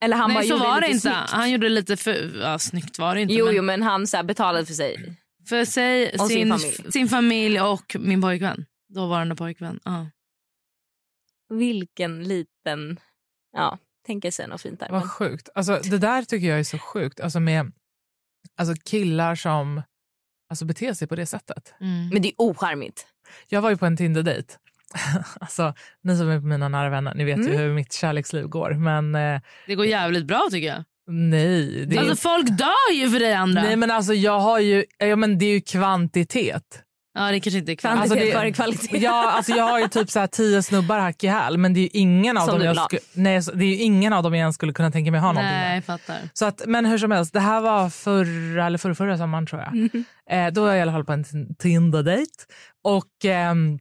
Eller 0.00 0.16
han 0.16 0.30
bara 0.30 0.38
Nej 0.38 0.48
så 0.48 0.54
gjorde 0.54 0.64
var 0.64 0.80
det 0.80 0.86
inte. 0.86 1.00
snyggt. 1.00 1.30
Han 1.30 1.50
gjorde 1.50 1.68
lite 1.68 1.96
för... 1.96 2.38
Ja, 2.40 2.58
snyggt 2.58 2.98
var 2.98 3.14
det 3.14 3.20
inte. 3.20 3.34
Jo, 3.34 3.44
men 3.46 3.54
jo 3.56 3.62
men 3.62 3.82
han 3.82 4.06
så 4.06 4.16
här, 4.16 4.24
betalade 4.24 4.66
för 4.66 4.74
sig. 4.74 5.16
För 5.48 5.64
sig, 5.64 6.12
Och 6.18 6.26
sin 6.26 6.28
sin, 6.28 6.48
familj. 6.48 6.92
sin 6.92 7.08
familj 7.08 7.60
och 7.60 7.96
min 7.98 8.20
pojkvän. 8.22 8.66
Dåvarande 8.94 9.36
pojkvän. 9.36 9.80
Ja. 9.84 10.06
Vilken 11.48 12.24
liten, 12.24 13.00
ja 13.52 13.78
tänker 14.06 14.30
sig 14.30 14.48
något 14.48 14.62
fint 14.62 14.80
där. 14.80 14.88
Vad 14.90 15.00
Men, 15.00 15.08
sjukt. 15.08 15.48
Alltså, 15.54 15.80
det 15.84 15.98
där 15.98 16.22
tycker 16.22 16.46
jag 16.46 16.58
är 16.60 16.64
så 16.64 16.78
sjukt. 16.78 17.20
Alltså, 17.20 17.40
med 17.40 17.72
alltså, 18.56 18.74
killar 18.84 19.34
som 19.34 19.82
alltså, 20.50 20.64
beter 20.64 20.92
sig 20.94 21.08
på 21.08 21.16
det 21.16 21.26
sättet. 21.26 21.74
Mm. 21.80 22.08
men 22.08 22.22
det 22.22 22.28
är 22.28 22.34
ocharmigt. 22.38 23.06
Jag 23.48 23.62
var 23.62 23.70
ju 23.70 23.76
på 23.76 23.86
en 23.86 23.96
Tinder-dejt. 23.96 24.54
alltså, 25.40 25.74
ni 26.02 26.16
som 26.16 26.28
är 26.30 26.40
på 26.40 26.46
mina 26.46 26.68
nära 26.68 26.90
vänner, 26.90 27.14
ni 27.14 27.24
vet 27.24 27.38
ju 27.38 27.56
hur 27.56 27.74
mitt 27.74 27.92
kärleksliv 27.92 28.46
går. 28.46 28.70
Men 28.70 29.14
eh, 29.14 29.40
Det 29.66 29.74
går 29.74 29.86
jävligt 29.86 30.24
bra 30.24 30.48
tycker 30.50 30.68
jag. 30.68 30.84
nej. 31.08 31.86
Det 31.86 31.96
är, 31.96 32.00
Alltså 32.00 32.16
folk 32.16 32.46
dör 32.58 32.92
ju 32.94 33.10
för 33.10 33.18
dig 33.20 33.34
andra. 33.34 33.62
nej 33.62 33.76
men 33.76 33.90
alltså, 33.90 34.14
jag 34.14 34.40
har 34.40 34.58
ju, 34.58 34.84
ja, 34.98 35.16
men 35.16 35.38
det 35.38 35.44
är 35.44 35.50
ju 35.54 35.60
kvantitet. 35.60 36.82
Ja 37.18 37.30
det 37.30 37.40
kanske 37.40 37.58
inte 37.58 37.72
är 37.72 37.76
kvalitet. 37.76 38.00
Alltså, 38.02 38.14
det- 38.18 38.32
före 38.32 38.52
kvalitet. 38.52 38.98
Ja, 38.98 39.30
alltså 39.30 39.52
jag 39.52 39.64
har 39.64 39.78
ju 39.78 39.88
typ 39.88 40.10
så 40.10 40.20
här 40.20 40.26
tio 40.26 40.62
snubbar 40.62 40.98
hack 40.98 41.24
i 41.24 41.26
häl 41.26 41.58
men 41.58 41.74
det 41.74 41.80
är 41.80 41.88
ingen 41.92 42.36
av 42.38 42.46
Som 42.46 42.58
dem 42.58 42.64
jag 42.66 42.84
skulle, 42.84 43.00
nej, 43.12 43.40
det 43.54 43.64
är 43.64 43.84
ingen 43.84 44.12
av 44.12 44.22
dem 44.22 44.34
jag 44.34 44.38
ens 44.40 44.54
skulle 44.54 44.72
kunna 44.72 44.90
tänka 44.90 45.10
mig 45.10 45.20
ha 45.20 45.28
någonting 45.28 45.50
Nej 45.58 45.74
med. 45.76 45.84
fattar. 45.84 46.16
Så 46.32 46.44
att, 46.46 46.62
men 46.66 46.86
hur 46.86 46.98
som 46.98 47.10
helst, 47.10 47.32
det 47.32 47.40
här 47.40 47.60
var 47.60 47.90
förra 47.90 48.66
eller 48.66 48.78
förra, 48.78 48.94
förra 48.94 49.18
sommaren 49.18 49.46
tror 49.46 49.60
jag. 49.62 49.72
Mm. 49.72 50.04
Eh, 50.30 50.52
då 50.52 50.60
var 50.60 50.68
jag 50.68 50.78
i 50.78 50.80
alla 50.82 50.92
fall 50.92 51.04
på 51.04 51.12
en 51.12 51.24
tin- 51.24 51.54
Tinder-dejt. 51.58 52.32
Och 52.84 53.24
ehm, 53.24 53.78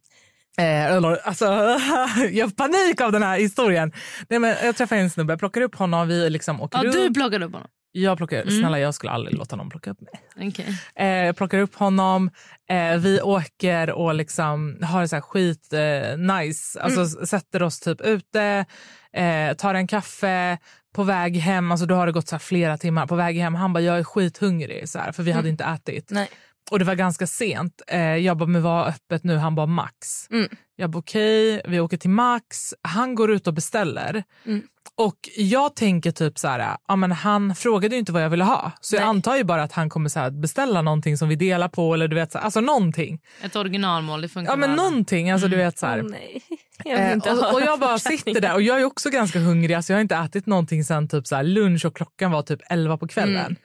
eh, 0.57 0.95
alltså, 1.23 1.45
jag 2.31 2.45
har 2.45 2.49
panik 2.55 3.01
av 3.01 3.11
den 3.11 3.23
här 3.23 3.39
historien. 3.39 3.91
Nej, 4.29 4.39
men 4.39 4.55
jag 4.63 4.75
träffade 4.75 5.01
en 5.01 5.09
snubbe, 5.09 5.33
jag 5.33 5.39
plockar 5.39 5.61
upp 5.61 5.75
honom, 5.75 6.07
vi 6.07 6.29
liksom 6.29 6.61
åker 6.61 6.77
Ja, 6.77 6.83
runt. 6.83 6.93
du 6.95 7.13
plockade 7.13 7.45
upp 7.45 7.53
honom? 7.53 7.67
Jag 7.97 8.17
plockar, 8.17 8.41
Mm. 8.41 8.59
snälla 8.59 8.79
jag 8.79 8.93
skulle 8.93 9.11
aldrig 9.11 9.37
låta 9.37 9.55
någon 9.55 9.69
plocka 9.69 9.91
upp 9.91 10.01
mig. 10.01 10.49
Okej. 10.49 10.77
Eh, 10.95 11.07
jag 11.07 11.37
plockar 11.37 11.59
upp 11.59 11.75
honom, 11.75 12.29
eh, 12.69 12.97
vi 12.97 13.21
åker 13.21 13.89
och 13.91 14.15
liksom 14.15 14.77
har 14.83 15.01
det 15.01 15.07
så 15.07 15.15
här 15.15 15.21
skit 15.21 15.73
eh, 15.73 16.17
nice. 16.37 16.79
Alltså 16.81 17.01
s- 17.01 17.29
sätter 17.29 17.63
oss 17.63 17.79
typ 17.79 18.01
ute, 18.01 18.65
eh, 19.13 19.53
tar 19.53 19.73
en 19.73 19.87
kaffe 19.87 20.57
på 20.95 21.03
väg 21.03 21.37
hem. 21.37 21.71
Alltså 21.71 21.85
då 21.85 21.95
har 21.95 22.05
det 22.05 22.11
gått 22.11 22.27
så 22.27 22.39
flera 22.39 22.77
timmar. 22.77 23.07
På 23.07 23.15
väg 23.15 23.37
hem, 23.37 23.55
han 23.55 23.73
bara 23.73 23.79
jag 23.81 23.99
är 23.99 24.03
skithungrig 24.03 24.89
så 24.89 24.99
här, 24.99 25.11
för 25.11 25.23
vi 25.23 25.31
hade 25.31 25.49
inte 25.49 25.63
ätit. 25.63 26.07
Nej. 26.11 26.29
Och 26.71 26.79
det 26.79 26.85
var 26.85 26.95
ganska 26.95 27.27
sent. 27.27 27.81
Eh, 27.87 27.99
jag 28.01 28.37
bara, 28.37 28.49
men 28.49 28.61
vad 28.61 28.85
är 28.87 28.89
öppet 28.89 29.23
nu? 29.23 29.37
Han 29.37 29.55
bara 29.55 29.65
max. 29.65 30.29
Mm. 30.31 30.49
Jag 30.75 30.89
bara 30.89 30.99
okej, 30.99 31.61
vi 31.65 31.79
åker 31.79 31.97
till 31.97 32.09
max. 32.09 32.73
Han 32.81 33.15
går 33.15 33.31
ut 33.31 33.47
och 33.47 33.53
beställer. 33.53 34.23
Mm. 34.45 34.61
Och 34.97 35.15
jag 35.37 35.75
tänker 35.75 36.11
typ 36.11 36.39
så 36.39 36.47
här, 36.47 36.77
ja, 36.87 36.95
men 36.95 37.11
han 37.11 37.55
frågade 37.55 37.95
ju 37.95 37.99
inte 37.99 38.11
vad 38.11 38.23
jag 38.23 38.29
ville 38.29 38.43
ha. 38.43 38.71
Så 38.81 38.95
jag 38.95 39.01
Nej. 39.01 39.09
antar 39.09 39.35
ju 39.35 39.43
bara 39.43 39.63
att 39.63 39.71
han 39.71 39.89
kommer 39.89 40.09
så 40.09 40.19
här, 40.19 40.31
beställa 40.31 40.81
någonting 40.81 41.17
som 41.17 41.29
vi 41.29 41.35
delar 41.35 41.67
på 41.67 41.93
eller 41.93 42.07
du 42.07 42.15
vet, 42.15 42.31
så 42.31 42.37
här, 42.37 42.45
alltså 42.45 42.61
någonting. 42.61 43.19
Ett 43.41 43.55
originalmål, 43.55 44.21
det 44.21 44.29
funkar 44.29 44.51
Ja 44.51 44.55
men 44.55 44.71
alla. 44.71 44.83
någonting, 44.83 45.31
alltså 45.31 45.47
du 45.47 45.57
vet 45.57 45.79
så 45.79 45.85
här. 45.85 46.01
Nej. 46.01 46.41
Jag 46.83 47.11
Eh, 47.11 47.17
och, 47.17 47.53
och 47.53 47.61
jag 47.61 47.79
bara 47.79 47.99
sitter 47.99 48.41
där 48.41 48.53
och 48.53 48.61
jag 48.61 48.81
är 48.81 48.85
också 48.85 49.09
ganska 49.09 49.39
hungrig. 49.39 49.73
Alltså 49.73 49.93
jag 49.93 49.97
har 49.97 50.01
inte 50.01 50.15
ätit 50.15 50.45
någonting 50.45 50.83
sen 50.83 51.07
typ 51.07 51.27
så 51.27 51.41
lunch 51.41 51.85
och 51.85 51.95
klockan 51.95 52.31
var 52.31 52.41
typ 52.41 52.59
11 52.69 52.97
på 52.97 53.07
kvällen. 53.07 53.55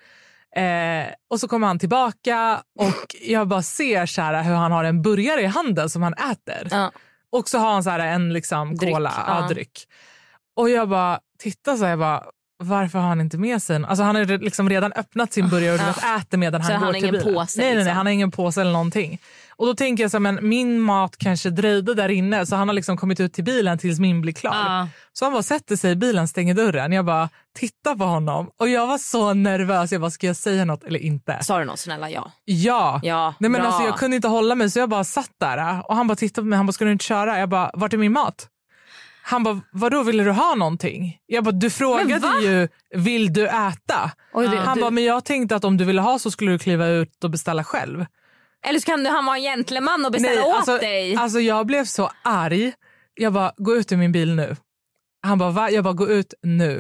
Eh, 0.57 1.07
och 1.31 1.41
så 1.41 1.49
kommer 1.49 1.67
han 1.67 1.79
tillbaka 1.79 2.63
och 2.79 3.15
jag 3.23 3.49
bara 3.49 3.63
ser 3.63 4.07
så 4.07 4.23
här 4.23 4.43
hur 4.43 4.55
han 4.55 4.73
har 4.73 4.85
en 4.85 5.03
burgare 5.03 5.43
i 5.43 5.47
handen 5.47 5.91
som 5.91 6.03
han 6.03 6.15
äter. 6.15 6.69
Ja. 6.71 6.93
Och 7.33 7.49
så 7.49 7.59
har 7.59 7.73
han 7.73 7.85
så 7.85 7.91
här 7.91 7.99
en 7.99 8.33
liksom 8.33 8.77
Dryck, 8.77 8.95
cola, 8.95 9.13
ja. 9.27 9.41
ja. 9.41 9.49
dryck. 9.49 9.85
Och 10.57 10.71
jag 10.71 10.89
bara 10.89 11.21
tittar 11.39 11.77
så 11.77 11.83
här, 11.85 11.91
jag 11.91 11.99
bara, 11.99 12.25
varför 12.63 12.99
har 12.99 13.09
han 13.09 13.21
inte 13.21 13.39
med 13.39 13.63
sig? 13.63 13.85
Alltså 13.85 14.03
han 14.05 14.17
har 14.17 14.39
liksom 14.39 14.69
redan 14.69 14.93
öppnat 14.93 15.33
sin 15.33 15.49
burgare 15.49 15.75
och 15.75 15.81
vet, 15.81 15.97
äter 16.21 16.39
medan 16.39 16.65
Så 16.65 16.73
han 16.73 16.83
han 16.83 16.93
går 16.93 16.95
har 16.95 17.01
till 17.01 17.13
bilen. 17.13 17.35
påse, 17.35 17.59
Nej, 17.61 17.67
nej, 17.67 17.75
nej, 17.75 17.85
liksom? 17.85 17.97
han 17.97 18.07
har 18.07 18.13
ingen 18.13 18.31
påse 18.31 18.61
eller 18.61 18.73
någonting. 18.73 19.19
Och 19.61 19.67
då 19.67 19.75
tänker 19.75 20.05
jag 20.05 20.11
så 20.11 20.17
här, 20.17 20.21
men 20.21 20.49
min 20.49 20.81
mat 20.81 21.17
kanske 21.19 21.51
dröjde 21.51 21.95
där 21.95 22.09
inne 22.09 22.47
så 22.47 22.57
han 22.57 22.69
har 22.69 22.75
liksom 22.75 22.97
kommit 22.97 23.21
ut 23.21 23.33
till 23.33 23.45
bilen 23.45 23.79
tills 23.79 23.99
min 24.01 24.21
blir 24.21 24.33
klar. 24.33 24.55
Ja. 24.55 24.89
Så 25.13 25.25
han 25.25 25.33
bara 25.33 25.43
sätter 25.43 25.77
sig 25.77 25.93
i 25.93 25.97
bilen, 25.97 26.29
stänger 26.29 26.55
dörren. 26.55 26.93
Jag 26.93 27.05
bara 27.05 27.29
tittar 27.59 27.95
på 27.95 28.05
honom 28.05 28.51
och 28.59 28.69
jag 28.69 28.87
var 28.87 28.99
så 28.99 29.35
nervös. 29.35 29.93
Jag 29.93 30.01
bara, 30.01 30.11
ska 30.11 30.27
jag 30.27 30.37
säga 30.37 30.65
något 30.65 30.85
eller 30.85 30.99
inte? 31.01 31.39
Sa 31.43 31.59
du 31.59 31.65
något 31.65 31.79
snälla 31.79 32.11
ja? 32.11 32.33
Ja. 32.45 33.01
Ja, 33.03 33.35
Nej, 33.39 33.51
men 33.51 33.61
bra. 33.61 33.71
alltså, 33.71 33.83
jag 33.83 33.99
kunde 33.99 34.17
inte 34.17 34.29
hålla 34.29 34.55
mig 34.55 34.71
så 34.71 34.79
jag 34.79 34.89
bara 34.89 35.05
satt 35.05 35.31
där 35.41 35.83
och 35.91 35.97
han 35.97 36.07
bara 36.09 36.17
tittade 36.17 36.45
på 36.45 36.49
mig. 36.49 36.57
Han 36.57 36.67
bara, 36.67 36.73
ska 36.73 36.85
du 36.85 36.93
inte 36.93 37.05
köra? 37.05 37.39
Jag 37.39 37.49
bara, 37.49 37.71
vart 37.75 37.93
är 37.93 37.97
min 37.99 38.13
mat? 38.13 38.49
Han 39.23 39.43
bara, 39.43 39.61
vadå 39.73 40.03
ville 40.03 40.25
du 40.25 40.31
ha 40.31 40.55
någonting? 40.55 41.19
Jag 41.27 41.45
bara, 41.45 41.53
du 41.53 41.71
frågade 41.71 42.29
ju, 42.43 42.69
vill 42.97 43.33
du 43.33 43.47
äta? 43.49 44.11
Oj, 44.33 44.49
det- 44.49 44.57
han 44.57 44.75
du- 44.77 44.81
bara, 44.81 44.91
men 44.91 45.05
jag 45.05 45.25
tänkte 45.25 45.57
att 45.57 45.65
om 45.65 45.77
du 45.77 45.85
ville 45.85 46.01
ha 46.01 46.19
så 46.19 46.31
skulle 46.31 46.51
du 46.51 46.59
kliva 46.59 46.87
ut 46.87 47.25
och 47.25 47.31
beställa 47.31 47.65
själv. 47.65 48.07
Eller 48.67 48.81
så 48.81 48.87
kan 48.87 49.05
du, 49.05 49.11
han 49.11 49.27
vara 49.27 49.37
en 49.37 49.43
gentleman 49.43 50.05
och 50.05 50.13
beställa 50.13 50.45
åt 50.45 50.55
alltså, 50.57 50.77
dig. 50.79 51.17
alltså 51.17 51.41
jag 51.41 51.67
blev 51.67 51.85
så 51.85 52.11
arg. 52.25 52.73
Jag 53.15 53.33
bara, 53.33 53.53
gå 53.57 53.77
ut 53.77 53.93
ur 53.93 53.97
min 53.97 54.13
bil 54.13 54.35
nu. 54.35 54.57
Han 55.23 55.39
bara, 55.39 55.51
va? 55.51 55.71
Jag 55.71 55.85
bara, 55.85 55.95
gå 55.95 56.09
ut 56.09 56.35
nu. 56.43 56.79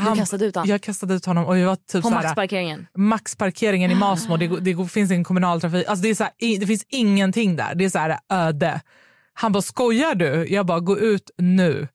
du 0.00 0.16
kastade 0.16 0.44
ut 0.46 0.54
honom 0.56 0.70
Jag 0.70 0.80
kastade 0.82 1.14
ut 1.14 1.24
honom 1.26 1.44
och 1.46 1.58
jag 1.58 1.66
var 1.66 1.76
typ 1.76 2.02
på 2.02 2.08
så 2.08 2.14
här, 2.14 2.22
maxparkeringen. 2.22 2.86
maxparkeringen 2.96 3.90
i 3.90 3.94
Masmo, 3.94 4.36
det, 4.36 4.46
det 4.60 4.86
finns 4.88 5.10
ingen 5.10 5.24
kommunaltrafik. 5.24 5.86
Alltså 5.88 6.02
det, 6.02 6.08
är 6.08 6.14
så 6.14 6.24
här, 6.24 6.32
i- 6.38 6.56
det 6.56 6.66
finns 6.66 6.84
ingenting 6.88 7.56
där. 7.56 7.74
Det 7.74 7.84
är 7.84 7.90
så 7.90 7.98
här 7.98 8.18
öde. 8.32 8.80
Han 9.34 9.52
bara, 9.52 9.62
skojar 9.62 10.14
du? 10.14 10.46
Jag 10.50 10.66
bara, 10.66 10.80
gå 10.80 10.98
ut 10.98 11.30
nu. 11.38 11.88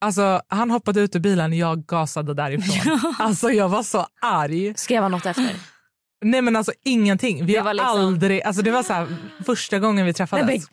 Alltså, 0.00 0.42
han 0.48 0.70
hoppade 0.70 1.00
ut 1.00 1.16
ur 1.16 1.20
bilen, 1.20 1.52
jag 1.52 1.86
gasade 1.86 2.34
därifrån. 2.34 3.14
alltså, 3.18 3.50
jag 3.50 3.68
var 3.68 3.82
så 3.82 4.06
arg. 4.20 4.74
Skrev 4.76 5.02
han 5.02 5.10
något 5.10 5.26
efter? 5.26 5.54
Nej 6.24 6.42
men 6.42 6.56
alltså 6.56 6.72
ingenting. 6.84 7.46
Vi 7.46 7.52
Det 7.52 7.58
har 7.58 7.74
liksom- 7.74 7.88
aldrig, 8.00 8.42
alltså 8.42 8.62
det 8.62 8.70
var 8.70 8.82
så 8.82 8.92
här, 8.92 9.06
första 9.46 9.78
gången 9.78 10.06
vi 10.06 10.12
träffades. 10.12 10.46
Nej 10.46 10.58
men 10.58 10.66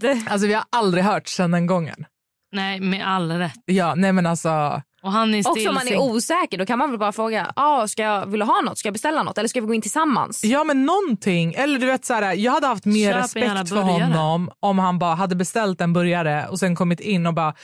gud. 0.00 0.26
Alltså 0.28 0.46
vi 0.46 0.54
har 0.54 0.64
aldrig 0.72 1.04
hört 1.04 1.28
sedan 1.28 1.50
den 1.50 1.66
gången. 1.66 2.04
Nej, 2.52 2.80
med 2.80 3.06
all 3.08 3.32
rätt. 3.32 3.54
Ja, 3.64 3.94
nej 3.94 4.12
men 4.12 4.26
alltså. 4.26 4.82
Och 5.04 5.12
han 5.12 5.34
är 5.34 5.38
Också 5.38 5.52
still 5.52 5.68
om 5.68 5.74
man 5.74 5.88
är 5.88 5.98
osäker 5.98 6.58
då 6.58 6.66
kan 6.66 6.78
man 6.78 6.90
väl 6.90 6.98
bara 6.98 7.12
fråga, 7.12 7.52
ah, 7.56 7.88
ska 7.88 8.02
jag, 8.02 8.26
vill 8.26 8.40
du 8.40 8.46
ha 8.46 8.60
något? 8.60 8.78
Ska 8.78 8.86
jag 8.86 8.92
beställa 8.92 9.22
något? 9.22 9.38
Eller 9.38 9.48
ska 9.48 9.60
vi 9.60 9.66
gå 9.66 9.74
in 9.74 9.82
tillsammans? 9.82 10.44
Ja 10.44 10.64
men 10.64 10.86
någonting. 10.86 11.54
Eller 11.54 11.78
du 11.78 11.86
vet 11.86 12.04
så 12.04 12.14
här, 12.14 12.34
jag 12.34 12.52
hade 12.52 12.66
haft 12.66 12.84
mer 12.84 13.12
Köp 13.12 13.24
respekt 13.24 13.68
för 13.68 13.76
burgare. 13.76 14.02
honom 14.02 14.50
om 14.60 14.78
han 14.78 14.98
bara 14.98 15.14
hade 15.14 15.36
beställt 15.36 15.80
en 15.80 15.92
burgare 15.92 16.46
och 16.50 16.58
sen 16.58 16.76
kommit 16.76 17.00
in 17.00 17.26
och 17.26 17.34
bara, 17.34 17.54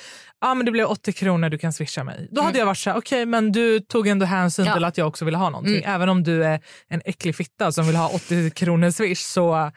ja 0.40 0.50
ah, 0.50 0.54
men 0.54 0.66
det 0.66 0.72
blev 0.72 0.86
80 0.86 1.12
kronor 1.12 1.48
du 1.48 1.58
kan 1.58 1.72
swisha 1.72 2.04
mig. 2.04 2.28
Då 2.30 2.42
hade 2.42 2.58
jag 2.58 2.66
varit 2.66 2.78
så 2.78 2.90
här, 2.90 2.96
okej 2.98 3.26
men 3.26 3.52
du 3.52 3.80
tog 3.80 4.08
ändå 4.08 4.26
hänsyn 4.26 4.64
Ja. 4.64 4.74
till 4.74 4.84
att 4.84 4.98
jag 4.98 5.08
också 5.08 5.24
ville 5.24 5.36
ha 5.38 5.50
någonting. 5.50 5.82
Även 5.84 6.08
om 6.08 6.22
du 6.22 6.44
är 6.44 6.60
en 6.88 7.02
äcklig 7.04 7.36
fitta 7.36 7.72
som 7.72 7.86
vill 7.86 7.96
ha 7.96 8.08
80 8.08 8.50
kronor 8.50 8.90
swish 8.90 9.18
så 9.22 9.70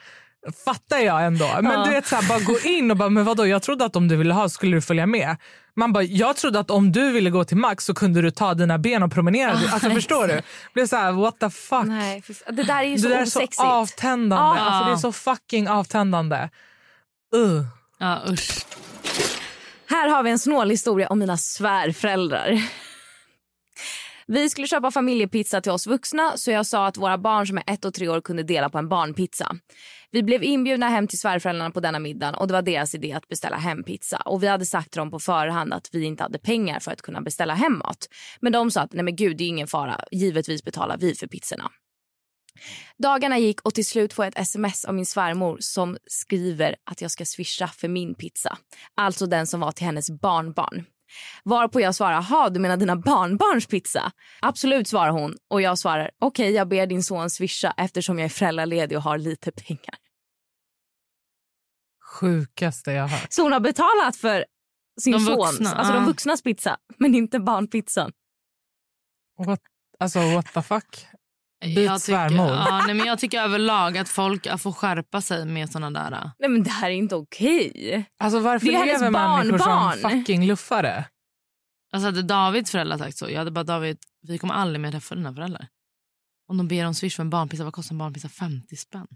fattar 0.65 0.97
jag 0.97 1.25
ändå. 1.25 1.49
Men 1.61 1.71
Ja. 1.71 1.83
du 1.85 1.89
vet 1.91 2.07
så 2.07 2.15
här, 2.15 2.27
bara 2.29 2.39
gå 2.39 2.59
in 2.59 2.91
och 2.91 2.97
bara, 2.97 3.09
men 3.09 3.25
vadå 3.25 3.47
jag 3.47 3.61
trodde 3.61 3.85
att 3.85 3.95
om 3.95 4.07
du 4.07 4.15
ville 4.15 4.33
ha 4.33 4.49
skulle 4.49 4.77
du 4.77 4.81
följa 4.81 5.05
med. 5.05 5.37
Man 5.75 5.93
bara, 5.93 6.03
jag 6.03 6.35
trodde 6.35 6.59
att 6.59 6.71
om 6.71 6.91
du 6.91 7.11
ville 7.11 7.29
gå 7.29 7.43
till 7.43 7.57
Max 7.57 7.85
så 7.85 7.93
kunde 7.93 8.21
du 8.21 8.31
ta 8.31 8.53
dina 8.53 8.77
ben 8.77 9.03
och 9.03 9.11
promenera. 9.11 9.51
Alltså 9.71 9.89
förstår 9.89 10.27
du? 10.27 10.41
Blev 10.73 10.87
så 10.87 10.95
här, 10.95 11.11
what 11.11 11.39
the 11.39 11.49
fuck. 11.49 11.85
Nej, 11.85 12.21
för, 12.21 12.51
det 12.51 12.63
där 12.63 12.79
är 12.79 12.83
ju 12.83 12.95
det 12.95 13.01
så 13.01 13.07
där 13.09 13.21
är 13.21 13.25
så 13.25 13.39
osexigt. 13.39 13.61
avtändande. 13.63 14.35
Ja. 14.59 14.65
Alltså, 14.65 14.85
det 14.89 14.91
är 14.91 14.97
så 14.97 15.11
fucking 15.11 15.67
avtändande. 15.67 16.49
Uh. 17.35 17.63
Ja, 17.97 18.21
usch. 18.29 18.65
Här 19.89 20.09
har 20.09 20.23
vi 20.23 20.31
en 20.31 20.39
snål 20.39 20.69
historia 20.69 21.07
om 21.07 21.19
mina 21.19 21.37
svärföräldrar. 21.37 22.61
Vi 24.27 24.49
skulle 24.49 24.67
köpa 24.67 24.91
familjepizza 24.91 25.61
till 25.61 25.71
oss 25.71 25.87
vuxna 25.87 26.37
så 26.37 26.51
jag 26.51 26.65
sa 26.65 26.87
att 26.87 26.97
våra 26.97 27.17
barn 27.17 27.47
som 27.47 27.57
är 27.57 27.63
ett 27.67 27.85
och 27.85 27.93
tre 27.93 28.09
år 28.09 28.21
kunde 28.21 28.43
dela 28.43 28.69
på 28.69 28.77
en 28.77 28.89
barnpizza. 28.89 29.55
Vi 30.11 30.23
blev 30.23 30.43
inbjudna 30.43 30.89
hem 30.89 31.07
till 31.07 31.19
svärföräldrarna 31.19 31.71
på 31.71 31.79
denna 31.79 31.99
middagen 31.99 32.35
och 32.35 32.47
det 32.47 32.53
var 32.53 32.61
deras 32.61 32.95
idé 32.95 33.13
att 33.13 33.27
beställa 33.27 33.57
hem 33.57 33.83
pizza. 33.83 34.17
Och 34.17 34.43
vi 34.43 34.47
hade 34.47 34.65
sagt 34.65 34.91
till 34.91 34.99
dem 34.99 35.11
på 35.11 35.19
förhand 35.19 35.73
att 35.73 35.89
vi 35.91 36.03
inte 36.03 36.23
hade 36.23 36.39
pengar 36.39 36.79
för 36.79 36.91
att 36.91 37.01
kunna 37.01 37.21
beställa 37.21 37.53
hem 37.53 37.77
mat. 37.77 38.07
Men 38.39 38.51
de 38.51 38.71
sa 38.71 38.81
att 38.81 38.93
nej 38.93 39.03
men 39.03 39.15
gud 39.15 39.37
det 39.37 39.43
är 39.43 39.47
ingen 39.47 39.67
fara, 39.67 39.99
givetvis 40.11 40.63
betalar 40.63 40.97
vi 40.97 41.15
för 41.15 41.27
pizzorna. 41.27 41.71
Dagarna 42.97 43.37
gick 43.39 43.61
och 43.61 43.73
till 43.73 43.85
slut 43.85 44.13
får 44.13 44.25
jag 44.25 44.31
ett 44.31 44.39
sms 44.39 44.85
av 44.85 44.93
min 44.93 45.05
svärmor 45.05 45.57
som 45.59 45.97
skriver 46.05 46.75
att 46.83 47.01
jag 47.01 47.11
ska 47.11 47.25
swisha 47.25 47.67
för 47.67 47.87
min 47.87 48.15
pizza. 48.15 48.57
Alltså 48.95 49.25
den 49.25 49.47
som 49.47 49.59
var 49.59 49.71
till 49.71 49.85
hennes 49.85 50.11
barnbarn. 50.21 50.85
Varpå 51.43 51.81
jag 51.81 51.95
svarar, 51.95 52.21
ha 52.21 52.49
du 52.49 52.59
menar 52.59 52.77
dina 52.77 52.95
barnbarns 52.95 53.67
pizza? 53.67 54.11
Absolut 54.41 54.87
svarar 54.87 55.11
hon 55.11 55.35
och 55.49 55.61
jag 55.61 55.79
svarar, 55.79 56.11
okej 56.21 56.51
jag 56.51 56.67
ber 56.67 56.87
din 56.87 57.03
son 57.03 57.29
swisha 57.29 57.73
eftersom 57.77 58.19
jag 58.19 58.25
är 58.25 58.29
föräldraledig 58.29 58.97
och 58.97 59.03
har 59.03 59.17
lite 59.17 59.51
pengar. 59.51 59.95
Sjukaste 62.19 62.91
jag 62.91 63.01
har 63.03 63.09
hört. 63.09 63.27
Så 63.29 63.41
hon 63.41 63.51
har 63.51 63.59
betalat 63.59 64.15
för 64.15 64.45
sin 65.01 65.13
De 65.13 65.19
sons, 65.19 65.73
alltså 65.73 65.93
de 65.93 65.99
ja. 65.99 66.05
vuxnas 66.05 66.41
pizza, 66.41 66.77
men 66.97 67.15
inte 67.15 67.39
barnpizzan. 67.39 68.11
What, 69.37 69.59
alltså 69.99 70.19
what 70.19 70.53
the 70.53 70.61
fuck. 70.61 71.05
Byt 71.63 71.77
Jag 71.85 72.01
tycker, 72.01 72.13
svärmor. 72.29 72.49
ja, 72.51 72.83
nej, 72.85 72.95
men 72.95 73.05
jag 73.05 73.19
tycker 73.19 73.41
överlag 73.41 73.97
att 73.97 74.09
folk 74.09 74.59
får 74.59 74.71
skärpa 74.71 75.21
sig 75.21 75.45
med 75.45 75.69
såna 75.71 75.91
där. 75.91 76.31
Nej 76.39 76.49
men 76.49 76.63
det 76.63 76.69
här 76.69 76.89
är 76.89 76.93
inte 76.95 77.15
okej. 77.15 78.05
Alltså 78.19 78.39
varför 78.39 78.67
Det 78.67 78.75
är 78.75 78.85
lever 78.85 79.09
människor 79.11 79.57
som 79.57 79.67
barnbarn. 79.67 80.11
fucking 80.19 80.45
luffare? 80.47 81.05
Alltså 81.93 82.05
hade 82.07 82.21
Davids 82.23 82.71
föräldrar 82.71 82.97
sagt 82.97 83.17
så, 83.17 83.29
jag 83.29 83.37
hade 83.37 83.51
bara 83.51 83.63
David, 83.63 83.97
vi 84.27 84.37
kommer 84.37 84.53
aldrig 84.53 84.79
mer 84.81 84.91
träffa 84.91 85.15
dina 85.15 85.33
föräldrar. 85.33 85.67
Om 86.47 86.57
de 86.57 86.67
ber 86.67 86.85
om 86.85 86.93
swish 86.93 87.15
för 87.15 87.23
en 87.23 87.29
barnpizza, 87.29 87.63
vad 87.63 87.73
kostar 87.73 87.93
en 87.93 87.97
barnpizza? 87.97 88.29
50 88.29 88.75
spänn. 88.75 89.07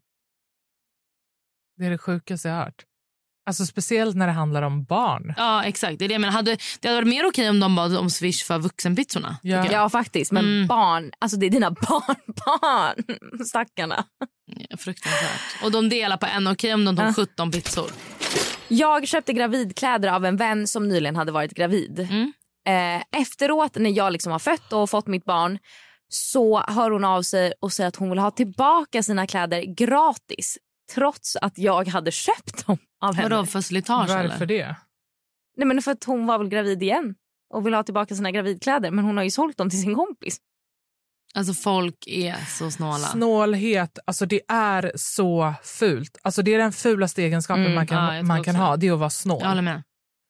Det 1.77 1.85
är 1.85 1.89
det 1.89 1.97
sjukaste 1.97 2.47
jag 2.47 2.55
har 2.55 2.63
hört. 2.63 2.83
Alltså 3.47 3.65
speciellt 3.65 4.15
när 4.15 4.27
det 4.27 4.33
handlar 4.33 4.61
om 4.61 4.83
barn. 4.83 5.33
Ja 5.37 5.63
exakt, 5.63 5.99
det 5.99 6.05
är 6.05 6.09
det 6.09 6.19
menar. 6.19 6.33
Hade, 6.33 6.57
det 6.79 6.87
hade 6.87 7.01
varit 7.01 7.07
mer 7.07 7.25
okej 7.27 7.49
om 7.49 7.59
de 7.59 7.75
bad 7.75 7.97
om 7.97 8.09
swish 8.09 8.45
för 8.45 8.59
vuxenpizzorna. 8.59 9.37
Ja. 9.41 9.71
Ja 9.71 9.89
faktiskt, 9.89 10.31
men 10.31 10.45
Mm. 10.45 10.67
barn, 10.67 11.11
alltså 11.19 11.37
det 11.37 11.45
är 11.45 11.49
dina 11.49 11.71
barnbarn. 12.31 13.03
Stackarna. 13.45 14.05
Ja, 14.69 14.77
fruktansvärt. 14.77 15.63
Och 15.63 15.71
de 15.71 15.89
delar 15.89 16.17
på 16.17 16.25
en, 16.25 16.47
okej 16.47 16.73
om 16.73 16.85
de 16.85 16.95
tog 16.97 17.05
Ja. 17.05 17.13
17 17.13 17.51
pizzor. 17.51 17.91
Jag 18.67 19.07
köpte 19.07 19.33
gravidkläder 19.33 20.09
av 20.09 20.25
en 20.25 20.37
vän 20.37 20.67
som 20.67 20.87
nyligen 20.87 21.15
hade 21.15 21.31
varit 21.31 21.53
gravid. 21.53 21.99
Mm. 21.99 22.33
Eh, 22.67 23.21
efteråt 23.21 23.75
när 23.75 23.89
jag 23.97 24.13
liksom 24.13 24.31
har 24.31 24.39
fött 24.39 24.73
och 24.73 24.89
fått 24.89 25.07
mitt 25.07 25.25
barn 25.25 25.59
så 26.09 26.59
hör 26.67 26.91
hon 26.91 27.03
av 27.05 27.21
sig 27.21 27.53
och 27.61 27.73
säger 27.73 27.87
att 27.87 27.95
hon 27.95 28.09
vill 28.09 28.19
ha 28.19 28.31
tillbaka 28.31 29.03
sina 29.03 29.27
kläder 29.27 29.61
gratis 29.61 30.57
trots 30.93 31.35
att 31.35 31.57
jag 31.57 31.87
hade 31.87 32.11
köpt 32.11 32.67
dem 32.67 32.77
av 33.01 33.15
henne. 33.15 33.29
Vadå 33.29 33.45
för 33.45 33.61
slitage 33.61 34.09
Varför 34.09 34.35
eller? 34.35 34.45
det? 34.45 34.75
Nej, 35.57 35.67
men 35.67 35.81
för 35.81 35.91
att 35.91 36.03
hon 36.03 36.25
var 36.27 36.37
väl 36.37 36.49
gravid 36.49 36.83
igen 36.83 37.15
och 37.53 37.65
vill 37.65 37.73
ha 37.73 37.83
tillbaka 37.83 38.15
sina 38.15 38.31
gravidkläder 38.31 38.91
men 38.91 39.05
hon 39.05 39.17
har 39.17 39.23
ju 39.23 39.31
sålt 39.31 39.57
dem 39.57 39.69
till 39.69 39.81
sin 39.81 39.95
kompis. 39.95 40.37
Alltså 41.33 41.53
folk 41.53 42.07
är 42.07 42.35
så 42.47 42.71
snåla. 42.71 42.97
Snålhet, 42.97 43.99
alltså 44.05 44.25
det 44.25 44.41
är 44.47 44.91
så 44.95 45.53
fult. 45.63 46.17
Alltså 46.21 46.41
det 46.41 46.53
är 46.53 46.57
den 46.57 46.71
fulaste 46.71 47.23
egenskapen 47.23 47.65
Mm, 47.65 47.75
man 47.75 47.85
ja, 47.89 47.95
kan, 47.95 48.09
tror 48.09 48.23
man 48.23 48.43
kan 48.43 48.55
ha. 48.55 48.77
Det 48.77 48.87
är 48.87 48.93
att 48.93 48.99
vara 48.99 49.09
snål. 49.09 49.39
jag 49.41 49.49
håller 49.49 49.61
med. 49.61 49.83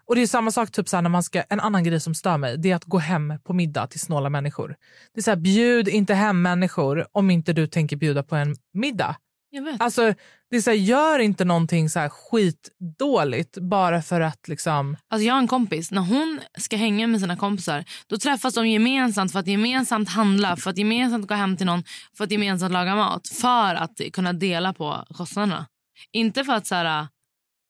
Och 0.06 0.15
det 0.15 0.22
är 0.22 0.28
samma 0.28 0.52
sak 0.52 0.72
typ 0.72 0.89
så 0.89 1.02
när 1.02 1.10
man 1.10 1.24
ska, 1.24 1.41
en 1.41 1.60
annan 1.60 1.84
grej 1.84 2.00
som 2.00 2.15
stör 2.15 2.38
mig 2.38 2.58
det 2.58 2.72
är 2.72 2.76
att 2.76 2.86
gå 2.86 2.98
hem 2.98 3.34
på 3.43 3.54
middag 3.54 3.88
till 3.88 4.00
snåla 4.00 4.30
människor. 4.30 4.76
Det 5.13 5.20
är 5.20 5.24
så 5.24 5.32
här, 5.32 5.38
bjud 5.38 5.88
inte 5.88 6.13
hem 6.13 6.41
människor 6.41 7.08
om 7.12 7.30
inte 7.30 7.54
du 7.54 7.67
tänker 7.67 7.96
bjuda 7.96 8.24
på 8.24 8.36
en 8.36 8.56
middag. 8.74 9.15
Jag 9.50 9.64
vet. 9.64 9.82
Alltså, 9.82 10.14
det 10.50 10.58
är 10.58 10.62
så 10.62 10.70
här, 10.70 10.78
gör 10.78 11.20
inte 11.20 11.46
någonting 11.46 11.90
så 11.90 12.00
här 12.00 12.10
skitdåligt 12.10 13.58
bara 13.58 14.02
för 14.02 14.22
att 14.22 14.48
liksom... 14.48 14.98
Alltså 15.10 15.26
jag 15.28 15.34
har 15.34 15.40
en 15.40 15.48
kompis, 15.48 15.92
när 15.92 16.02
hon 16.02 16.40
ska 16.58 16.78
hänga 16.78 17.08
med 17.08 17.20
sina 17.20 17.38
kompisar 17.38 17.86
då 18.08 18.18
träffas 18.18 18.54
de 18.54 18.68
gemensamt 18.68 19.32
för 19.32 19.40
att 19.40 19.48
gemensamt 19.48 20.10
handla, 20.10 20.56
för 20.56 20.70
att 20.70 20.78
gemensamt 20.78 21.28
gå 21.28 21.36
hem 21.36 21.58
till 21.58 21.66
någon, 21.66 21.84
för 22.18 22.24
att 22.24 22.32
gemensamt 22.32 22.74
laga 22.74 22.96
mat. 22.96 23.28
För 23.28 23.76
att 23.76 24.02
kunna 24.14 24.34
dela 24.34 24.74
på 24.74 25.06
kostnaderna. 25.10 25.68
Inte 26.12 26.44
för 26.44 26.54
att 26.54 26.68
så 26.68 26.76
här, 26.76 27.08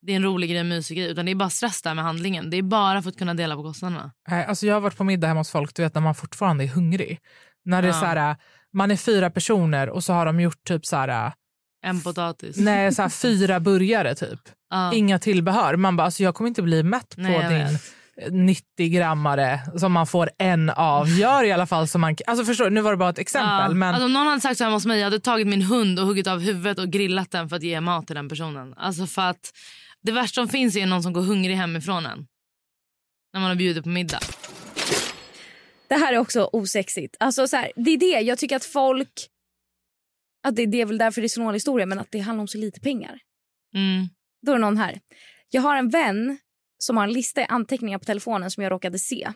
det 0.01 0.11
är 0.11 0.15
en 0.15 0.23
rolig 0.23 0.49
grej, 0.49 0.59
en 0.59 0.67
mysig 0.69 0.97
grej, 0.97 1.07
utan 1.11 1.25
det 1.25 1.31
är 1.31 1.35
bara 1.35 1.49
stress 1.49 1.81
där 1.81 1.93
med 1.93 2.03
handlingen. 2.03 2.49
Det 2.49 2.57
är 2.57 2.61
bara 2.61 3.01
för 3.01 3.09
att 3.09 3.17
kunna 3.17 3.33
dela 3.33 3.55
på 3.55 3.63
kostnaderna. 3.63 4.11
Alltså 4.29 4.65
jag 4.65 4.73
har 4.73 4.81
varit 4.81 4.97
på 4.97 5.03
middag 5.03 5.27
hemma 5.27 5.39
hos 5.39 5.51
folk 5.51 5.75
du 5.75 5.81
vet, 5.83 5.93
när 5.95 6.01
man 6.01 6.15
fortfarande 6.15 6.63
är 6.63 6.67
hungrig. 6.67 7.19
När 7.65 7.81
det 7.81 7.87
är 7.87 7.93
Ja. 7.93 7.99
så 7.99 8.05
här, 8.05 8.35
man 8.73 8.91
är 8.91 8.95
fyra 8.95 9.29
personer 9.29 9.89
och 9.89 10.03
så 10.03 10.13
har 10.13 10.25
de 10.25 10.39
gjort 10.39 10.63
typ 10.63 10.85
så 10.85 10.95
här, 10.95 11.33
En 11.83 12.01
potatis. 12.01 12.57
nej, 12.57 12.91
så 12.93 13.01
här 13.01 13.09
fyra 13.09 13.59
burgare 13.59 14.15
typ. 14.15 14.39
Ja. 14.69 14.93
Inga 14.93 15.19
tillbehör. 15.19 15.75
Man 15.75 15.97
bara, 15.97 16.03
alltså 16.03 16.23
jag 16.23 16.35
kommer 16.35 16.47
inte 16.47 16.61
bli 16.61 16.83
mätt 16.83 17.15
på 17.15 17.21
Nej, 17.21 17.49
din 17.49 17.67
vet. 17.67 17.93
90-grammare 18.77 19.59
som 19.79 19.91
man 19.91 20.07
får 20.07 20.29
en 20.37 20.69
av. 20.69 21.09
Gör 21.09 21.43
i 21.43 21.51
alla 21.51 21.65
fall 21.65 21.87
som 21.87 22.01
man 22.01 22.15
Alltså 22.27 22.45
förstår 22.45 22.69
nu 22.69 22.81
var 22.81 22.91
det 22.91 22.97
bara 22.97 23.09
ett 23.09 23.19
exempel. 23.19 23.49
Ja. 23.49 23.69
Men 23.73 23.89
Alltså, 23.89 24.05
om 24.05 24.13
någon 24.13 24.27
hade 24.27 24.41
sagt 24.41 24.57
så 24.57 24.63
hemma 24.63 24.75
hos 24.75 24.85
mig, 24.85 24.97
jag 24.99 25.05
hade 25.05 25.19
tagit 25.19 25.47
min 25.47 25.61
hund 25.61 25.99
och 25.99 26.05
huggit 26.05 26.27
av 26.27 26.39
huvudet 26.39 26.79
och 26.79 26.89
grillat 26.89 27.31
den 27.31 27.49
för 27.49 27.55
att 27.55 27.63
ge 27.63 27.81
mat 27.81 28.07
till 28.07 28.15
den 28.15 28.29
personen. 28.29 28.73
Alltså 28.77 29.05
för 29.07 29.21
att 29.21 29.51
det 30.03 30.11
värsta 30.11 30.41
som 30.41 30.47
finns 30.47 30.75
är 30.75 30.85
någon 30.85 31.03
som 31.03 31.13
går 31.13 31.21
hungrig 31.21 31.55
hemifrån 31.55 32.05
en. 32.05 32.27
När 33.33 33.39
man 33.41 33.49
har 33.49 33.55
bjudit 33.55 33.83
på 33.83 33.89
middag. 33.89 34.19
Det 35.89 35.95
här 35.95 36.13
är 36.13 36.17
också 36.17 36.49
osexigt. 36.53 37.15
Alltså, 37.19 37.47
så 37.47 37.55
här, 37.55 37.71
det 37.75 37.91
är 37.91 37.97
det. 37.97 38.19
Jag 38.21 38.37
tycker 38.37 38.55
att 38.55 38.65
folk... 38.65 39.09
Att 40.47 40.55
det, 40.55 40.65
det 40.65 40.81
är 40.81 40.85
väl 40.85 40.97
därför 40.97 41.21
det 41.21 41.25
är 41.25 41.29
snål 41.29 41.53
historia, 41.53 41.85
men 41.85 41.99
att 41.99 42.11
det 42.11 42.19
handlar 42.19 42.41
om 42.41 42.47
så 42.47 42.57
lite 42.57 42.79
pengar. 42.79 43.19
Mm. 43.75 44.07
Då 44.45 44.51
är 44.51 44.55
det 44.55 44.61
någon 44.61 44.77
här. 44.77 44.99
Jag 45.49 45.61
har 45.61 45.77
en 45.77 45.89
vän 45.89 46.37
som 46.77 46.97
har 46.97 47.03
en 47.03 47.13
lista 47.13 47.41
i 47.41 47.45
anteckningar 47.45 47.97
på 47.97 48.05
telefonen 48.05 48.51
som 48.51 48.63
jag 48.63 48.71
råkade 48.71 48.99
se. 48.99 49.31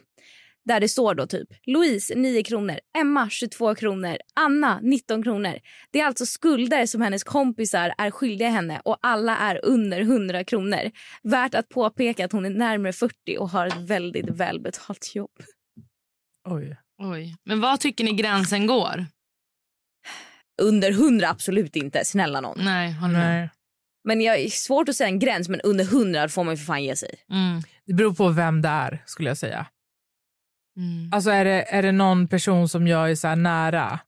Där 0.66 0.80
det 0.80 0.90
står 0.90 1.16
då 1.16 1.28
typ 1.28 1.50
Louise 1.66 2.16
9 2.16 2.44
kronor, 2.44 2.80
Emma 2.98 3.30
22 3.30 3.76
kronor, 3.76 4.18
Anna 4.36 4.80
19 4.82 5.24
kronor. 5.24 5.60
Det 5.92 6.00
är 6.00 6.06
alltså 6.06 6.26
skulder 6.26 6.86
som 6.86 7.02
hennes 7.02 7.24
kompisar 7.24 7.94
är 7.98 8.12
skyldiga 8.12 8.50
henne 8.50 8.82
och 8.86 8.98
alla 9.02 9.38
är 9.38 9.66
under 9.66 10.02
100 10.02 10.44
kronor. 10.44 10.92
Värt 11.24 11.56
att 11.56 11.70
påpeka 11.70 12.26
att 12.26 12.32
hon 12.32 12.46
är 12.46 12.50
närmare 12.50 12.94
40 12.94 13.38
och 13.40 13.50
har 13.50 13.68
ett 13.68 13.78
väldigt 13.78 14.30
välbetalt 14.30 15.16
jobb. 15.16 15.44
oj. 16.50 16.78
Oj. 16.98 17.36
Men 17.44 17.62
vad 17.62 17.80
tycker 17.80 18.04
ni 18.04 18.14
gränsen 18.14 18.68
går? 18.68 19.06
Under 20.62 20.92
100 20.92 21.30
absolut 21.30 21.76
inte, 21.76 22.06
snälla 22.06 22.42
någon. 22.42 22.66
Nej, 22.66 22.92
håller 22.92 23.14
med. 23.14 23.40
Nej. 23.40 23.50
Men 24.04 24.22
jag 24.22 24.40
är 24.40 24.50
svårt 24.50 24.90
att 24.90 24.96
säga 24.96 25.08
en 25.08 25.20
gräns, 25.20 25.50
men 25.50 25.62
under 25.62 25.86
100 25.86 26.30
får 26.30 26.44
man 26.44 26.54
ju 26.54 26.58
för 26.58 26.66
fan 26.66 26.84
ge 26.84 26.96
sig. 26.96 27.16
Mm. 27.32 27.62
Det 27.86 27.94
beror 27.94 28.14
på 28.14 28.30
vem 28.30 28.62
det 28.62 28.70
är 28.70 29.04
skulle 29.06 29.30
jag 29.30 29.38
säga. 29.38 29.66
Mm. 30.78 31.10
Alltså 31.14 31.30
är 31.30 31.46
det, 31.46 31.64
är 31.76 31.82
det 31.84 31.92
någon 31.92 32.28
person 32.28 32.70
som 32.70 32.88
jag 32.88 33.12
är 33.12 33.16
så 33.16 33.28
här 33.28 33.36
nära, 33.36 34.00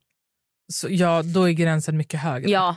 så 0.74 0.88
ja, 0.90 1.22
då 1.24 1.50
är 1.50 1.52
gränsen 1.54 1.98
mycket 1.98 2.20
högre. 2.20 2.50
Ja, 2.52 2.76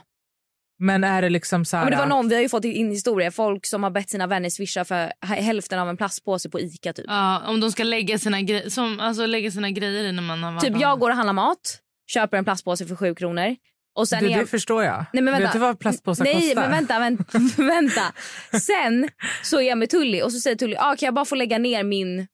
Men 0.79 1.05
är 1.05 1.23
det 1.23 1.29
liksom 1.31 1.65
så 1.65 1.77
Ja, 1.77 1.79
här... 1.79 1.85
men 1.85 1.91
det 1.91 1.99
var 1.99 2.07
någon, 2.07 2.29
vi 2.29 2.35
har 2.35 2.43
ju 2.43 2.49
fått 2.49 2.65
in 2.65 2.91
historia, 2.91 3.31
folk 3.31 3.67
som 3.67 3.83
har 3.83 3.91
bett 3.91 4.11
sina 4.11 4.27
vänner 4.27 4.51
swisha 4.51 4.85
för 4.85 5.13
hälften 5.27 5.79
av 5.79 5.89
en 5.89 5.97
plastpåse 5.97 6.51
på 6.51 6.61
Ica 6.61 6.93
typ. 6.93 7.05
Ja, 7.09 7.43
om 7.47 7.61
de 7.61 7.73
ska 7.73 7.85
lägga 7.85 8.19
sina, 8.19 8.39
gre- 8.39 8.69
som, 8.69 9.01
alltså, 9.01 9.27
lägga 9.27 9.51
sina 9.51 9.71
grejer 9.71 10.05
i 10.05 10.13
när 10.13 10.23
man 10.23 10.43
har 10.43 10.53
varit 10.53 10.65
Typ 10.65 10.81
jag 10.81 10.99
går 10.99 11.11
och 11.11 11.17
handlar 11.17 11.33
mat, 11.33 11.81
köper 12.07 12.37
en 12.37 12.45
plastpåse 12.45 12.87
för 12.87 12.97
7 12.97 13.15
kronor. 13.15 13.57
Och 13.97 14.09
sen 14.09 14.25
du, 14.25 14.31
jag... 14.31 14.41
Det 14.41 14.47
förstår 14.47 14.85
jag. 14.85 15.05
Nej, 15.13 15.23
men 15.23 15.25
vänta. 15.25 15.47
Vet 15.47 15.53
du 15.53 15.59
vad 15.59 15.79
plastpåsar 15.79 16.25
Nej 16.25 16.35
kostar? 16.35 16.61
men 16.61 16.71
vänta, 16.71 16.99
vänta, 16.99 17.39
vänta. 17.63 18.13
Sen 18.61 19.09
så 19.43 19.61
är 19.61 19.69
jag 19.69 19.79
med 19.79 19.91
Tully 19.91 20.23
och 20.23 20.33
så 20.33 20.41
säger 20.41 20.57
Tully, 20.57 20.77
ah, 20.79 20.97
kan 20.97 21.07
jag 21.07 21.15
bara 21.15 21.25
få 21.25 21.35
lägga 21.35 21.59
ner 21.59 21.85
min 21.85 22.27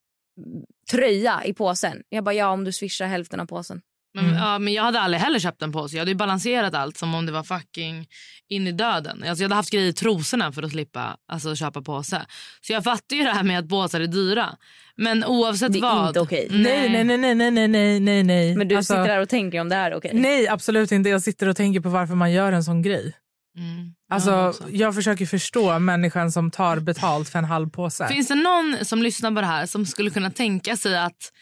tröja 0.91 1.43
i 1.45 1.55
påsen? 1.55 2.03
Jag 2.09 2.25
bara, 2.25 2.35
ja 2.35 2.49
om 2.49 2.65
du 2.65 2.73
swishar 2.73 3.07
hälften 3.07 3.41
av 3.41 3.47
påsen. 3.47 3.81
Men, 4.15 4.25
mm. 4.25 4.37
ja, 4.37 4.59
men 4.59 4.73
jag 4.73 4.83
hade 4.83 5.01
aldrig 5.01 5.21
heller 5.21 5.39
köpt 5.39 5.63
en 5.63 5.73
påse. 5.73 5.97
Jag 5.97 6.01
hade 6.01 6.15
balanserat 6.15 6.75
allt 6.75 6.97
som 6.97 7.15
om 7.15 7.27
det 7.27 7.33
var 7.33 7.43
fucking 7.43 8.09
in 8.49 8.67
i 8.67 8.73
döden. 8.73 9.25
Alltså, 9.29 9.43
jag 9.43 9.49
hade 9.49 9.55
haft 9.55 9.71
grejer 9.71 9.89
i 9.89 9.93
trosorna 9.93 10.53
för 10.53 10.63
att 10.63 10.71
slippa 10.71 11.17
alltså, 11.29 11.57
köpa 11.57 11.83
påse. 11.83 12.27
Så 12.61 12.73
jag 12.73 12.85
fattar 12.85 13.17
ju 13.17 13.23
det 13.23 13.33
här 13.33 13.43
med 13.43 13.59
att 13.59 13.69
påsar 13.69 14.01
är 14.01 14.07
dyra. 14.07 14.57
Men 14.97 15.25
oavsett 15.25 15.63
vad. 15.63 15.73
Det 15.73 15.79
är 15.79 15.95
vad, 15.95 16.09
inte 16.09 16.21
okej. 16.21 16.47
Okay. 16.47 16.63
Nej. 16.63 17.05
nej, 17.05 17.05
nej, 17.05 17.35
nej, 17.35 17.51
nej, 17.51 17.69
nej, 17.69 18.01
nej, 18.01 18.23
nej. 18.23 18.57
Men 18.57 18.69
du 18.69 18.77
alltså, 18.77 18.93
sitter 18.93 19.09
där 19.09 19.21
och 19.21 19.29
tänker 19.29 19.61
om 19.61 19.69
det 19.69 19.75
här 19.75 19.91
är 19.91 19.97
okej? 19.97 20.09
Okay. 20.09 20.21
Nej, 20.21 20.49
absolut 20.49 20.93
inte. 20.93 21.11
Jag 21.11 21.23
sitter 21.23 21.49
och 21.49 21.57
tänker 21.57 21.81
på 21.81 21.89
varför 21.89 22.15
man 22.15 22.33
gör 22.33 22.53
en 22.53 22.65
sån 22.65 22.83
grej. 22.83 23.13
Mm. 23.59 23.95
Alltså, 24.11 24.31
ja, 24.31 24.53
jag 24.71 24.95
försöker 24.95 25.27
förstå 25.27 25.79
människan 25.79 26.33
som 26.33 26.51
tar 26.51 26.81
betalt 26.81 27.29
för 27.29 27.39
en 27.39 27.45
halv 27.45 27.71
påse. 27.71 28.09
Finns 28.09 28.29
det 28.29 28.35
någon 28.35 28.77
som 28.83 29.03
lyssnar 29.03 29.31
på 29.31 29.41
det 29.41 29.47
här 29.47 29.67
som 29.67 29.87
skulle 29.87 30.11
kunna 30.11 30.31
tänka 30.31 30.77
sig 30.77 30.99
att 30.99 31.33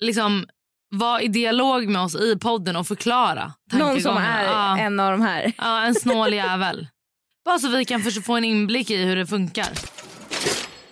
liksom 0.00 0.46
vara 0.90 1.22
i 1.22 1.28
dialog 1.28 1.88
med 1.88 2.02
oss 2.02 2.14
i 2.14 2.38
podden 2.38 2.76
och 2.76 2.86
förklara 2.86 3.52
Någon 3.72 4.00
som 4.00 4.16
är 4.16 4.44
ja. 4.44 4.78
en 4.78 5.00
av 5.00 5.10
de 5.10 5.20
här. 5.20 5.52
Ja, 5.58 5.82
en 5.82 5.94
snål 5.94 6.34
jävel. 6.34 6.86
Bara 7.44 7.58
så 7.58 7.68
vi 7.68 7.84
kan 7.84 8.02
få 8.02 8.36
en 8.36 8.44
inblick 8.44 8.90
i 8.90 9.04
hur 9.04 9.16
det 9.16 9.26
funkar. 9.26 9.68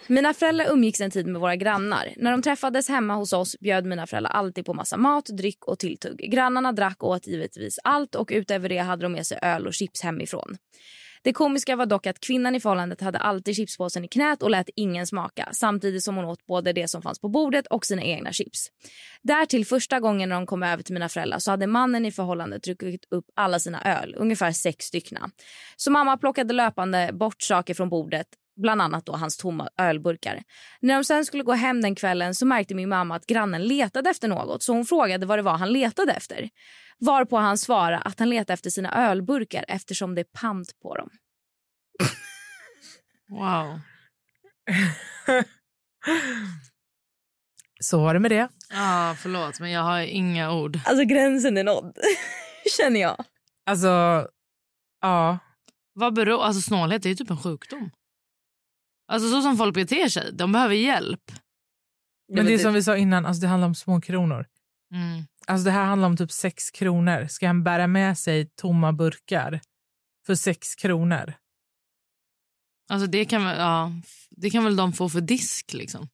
Mina 0.07 0.35
föräldrar 0.35 0.67
umgicks 0.73 1.01
en 1.01 1.11
tid 1.11 1.27
med 1.27 1.41
våra 1.41 1.57
grannar. 1.57 2.13
När 2.17 2.31
de 2.31 2.43
träffades 2.43 2.89
hemma 2.89 3.15
hos 3.15 3.33
oss 3.33 3.57
bjöd 3.61 3.85
mina 3.87 4.07
föräldrar 4.07 4.31
alltid 4.31 4.65
på 4.65 4.75
massa 4.75 4.97
mat, 4.97 5.27
dryck 5.27 5.65
och 5.65 5.79
tilltugg. 5.79 6.31
Grannarna 6.31 6.73
drack 6.73 7.03
och 7.03 7.09
åt 7.09 7.27
givetvis 7.27 7.79
allt 7.85 8.15
och 8.15 8.29
utöver 8.33 8.69
det 8.69 8.79
hade 8.79 9.03
de 9.03 9.13
med 9.13 9.27
sig 9.27 9.39
öl 9.43 9.67
och 9.67 9.75
chips 9.75 10.03
hemifrån. 10.03 10.57
Det 11.25 11.33
komiska 11.33 11.77
var 11.77 11.87
dock 11.87 12.07
att 12.07 12.21
kvinnan 12.21 12.55
i 12.55 12.61
förhållandet 12.61 13.01
hade 13.01 13.19
alltid 13.19 13.57
chipspåsen 13.57 14.05
i 14.05 14.09
knät 14.09 14.43
och 14.43 14.51
lät 14.51 14.69
ingen 14.77 15.07
smaka 15.07 15.49
samtidigt 15.53 16.03
som 16.03 16.17
hon 16.17 16.25
åt 16.25 16.47
både 16.47 16.73
det 16.73 16.89
som 16.89 17.03
fanns 17.03 17.21
på 17.21 17.29
bordet 17.29 17.67
och 17.67 17.87
sina 17.87 18.03
egna 18.03 18.33
chips. 18.33 18.69
Därtill 19.23 19.67
första 19.67 20.01
gången 20.01 20.29
när 20.29 20.37
de 20.37 20.47
kom 20.47 20.63
över 20.63 20.83
till 20.83 20.95
mina 20.95 21.09
föräldrar 21.09 21.39
så 21.39 21.51
hade 21.51 21.67
mannen 21.67 22.07
i 22.07 22.13
förhållandet 22.13 22.63
druckit 22.63 23.05
upp 23.11 23.25
alla 23.35 23.59
sina 23.59 23.83
öl, 23.83 24.15
ungefär 24.19 24.53
sex 24.53 24.85
styckna. 24.85 25.31
Så 25.77 25.91
mamma 25.91 26.17
plockade 26.17 26.55
löpande 26.55 27.11
bort 27.13 27.43
saker 27.43 27.75
från 27.75 27.89
bordet 27.89 28.27
bland 28.57 28.83
annat 28.83 29.07
då 29.07 29.13
hans 29.13 29.37
tomma 29.37 29.69
ölburkar. 29.79 30.43
När 30.81 30.95
de 30.95 31.05
sen 31.05 31.25
skulle 31.25 31.43
gå 31.43 31.53
hem 31.53 31.83
den 31.83 31.95
kvällen 31.95 32.35
så 32.35 32.47
märkte 32.47 32.75
min 32.75 32.89
mamma 32.89 33.17
att 33.17 33.27
grannen 33.27 33.63
letade 33.63 34.11
efter 34.11 34.29
något 34.29 34.63
så 34.63 34.73
hon 34.73 34.85
frågade 34.85 35.27
vad 35.27 35.39
det 35.39 35.43
var 35.43 35.59
han 35.59 35.73
letade 35.73 36.13
efter. 36.13 36.51
Varpå 36.99 37.37
han 37.37 37.59
svarade 37.59 37.99
att 37.99 38.19
han 38.19 38.31
letade 38.31 38.53
efter 38.53 38.71
sina 38.71 39.11
ölburkar 39.11 39.65
eftersom 39.69 40.15
det 40.15 40.21
är 40.21 40.41
pant 40.41 40.81
på 40.83 40.97
dem. 40.97 41.11
Wow. 43.29 43.81
Så 47.81 48.01
var 48.01 48.15
det 48.15 48.21
med 48.21 48.31
det. 48.31 48.49
Ja, 48.71 49.17
förlåt, 49.19 49.61
men 49.61 49.71
jag 49.71 49.83
har 49.83 50.01
inga 50.01 50.53
ord. 50.53 50.79
Alltså 50.85 51.05
gränsen 51.05 51.57
är 51.57 51.65
nådd, 51.65 51.99
känner 52.79 53.01
jag. 53.01 53.25
Alltså, 53.67 53.89
ja. 55.01 55.39
Vad 55.93 56.15
beror, 56.15 56.43
alltså 56.43 56.63
snålhet 56.63 57.05
är 57.05 57.09
ju 57.09 57.15
typ 57.15 57.31
en 57.31 57.43
sjukdom. 57.43 57.91
Alltså 59.07 59.31
så 59.31 59.43
som 59.43 59.57
folk 59.57 59.75
beter 59.75 60.09
sig, 60.09 60.33
de 60.33 60.53
behöver 60.53 60.75
hjälp. 60.75 61.33
Men 62.33 62.47
det 62.47 62.55
är 62.55 62.59
som 62.59 62.75
vi 62.75 62.83
sa 62.83 62.97
innan, 62.97 63.27
alltså 63.27 63.41
det 63.41 63.47
handlar 63.47 63.69
om 63.69 63.75
små 63.75 64.01
kronor. 64.01 64.47
Mm. 64.93 65.27
Alltså 65.47 65.65
det 65.65 65.71
här 65.71 65.85
handlar 65.85 66.09
om 66.09 66.17
typ 66.17 66.33
sex 66.33 66.71
kronor. 66.71 67.27
Ska 67.27 67.47
han 67.47 67.65
bära 67.65 67.87
med 67.87 68.19
sig 68.19 68.47
tomma 68.47 68.93
burkar 68.93 69.61
för 70.27 70.35
sex 70.35 70.75
kronor? 70.75 71.35
Alltså 72.89 73.07
det 73.07 73.25
kan, 73.25 73.45
väl, 73.45 73.59
ja, 73.59 73.93
det 74.31 74.51
kan 74.51 74.65
väl 74.65 74.77
de 74.77 74.93
få 74.93 75.09
för 75.09 75.21
disk 75.21 75.73
liksom. 75.73 76.09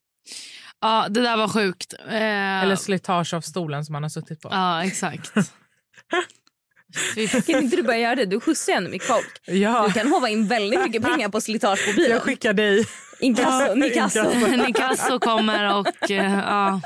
Ja, 0.81 1.09
det 1.09 1.21
där 1.21 1.37
var 1.37 1.49
sjukt. 1.49 1.95
Eh, 2.09 2.63
Eller 2.63 2.77
slitage 2.77 3.35
av 3.35 3.41
stolen 3.41 3.85
som 3.85 3.95
han 3.95 4.03
har 4.03 4.11
suttit 4.11 4.41
på. 4.41 4.49
Ja, 4.53 4.85
exakt. 4.85 5.33
Kan 7.47 7.63
inte 7.63 7.77
du 7.77 7.83
börja 7.83 7.99
göra 7.99 8.15
det? 8.15 8.27
Du 8.27 8.41
skjutsar 8.41 8.73
ju 8.73 8.77
ändå 8.77 8.91
mycket 8.91 9.09
folk. 9.09 9.27
Ja, 9.47 9.85
Du 9.87 9.93
kan 9.93 10.13
hova 10.13 10.29
in 10.29 10.47
väldigt 10.49 10.81
mycket 10.83 11.03
pengar 11.03 11.29
på 11.29 11.41
slitage 11.41 11.87
på 11.87 11.93
bilen. 11.97 12.11
jag 12.11 12.23
skickar 12.23 12.53
dig. 12.53 12.87
Inkasso, 13.21 13.67
Ja, 13.67 13.75
Nikasso. 13.75 14.19
inkasso. 14.33 14.57
Nikasso 14.67 15.19
kommer 15.19 15.79
och... 15.79 16.11
eh, 16.11 16.35
ja. 16.39 16.81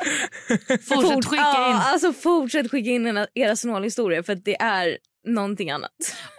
Fortsätt 0.68 0.88
Fort- 1.12 1.24
skicka 1.24 1.42
ja, 1.42 1.70
in. 1.70 1.76
Alltså 1.76 2.12
fortsätt 2.12 2.70
skicka 2.70 2.90
in 2.90 3.26
era, 3.34 3.56
snålhistorier 3.56 4.22
för 4.22 4.32
att 4.32 4.44
det 4.44 4.60
är 4.60 4.98
någonting 5.26 5.70
annat. 5.70 5.90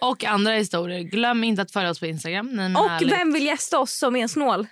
Och 0.01 0.23
andra 0.23 0.51
historier. 0.53 0.99
Glöm 0.99 1.43
inte 1.43 1.61
att 1.61 1.71
följa 1.71 1.89
oss 1.89 1.99
på 1.99 2.05
Instagram. 2.05 2.75
Och 2.77 2.89
härligt. 2.89 3.13
vem 3.13 3.33
vill 3.33 3.45
gästa 3.45 3.79
oss 3.79 3.97
som 3.97 4.15
är 4.15 4.27
snål? 4.27 4.67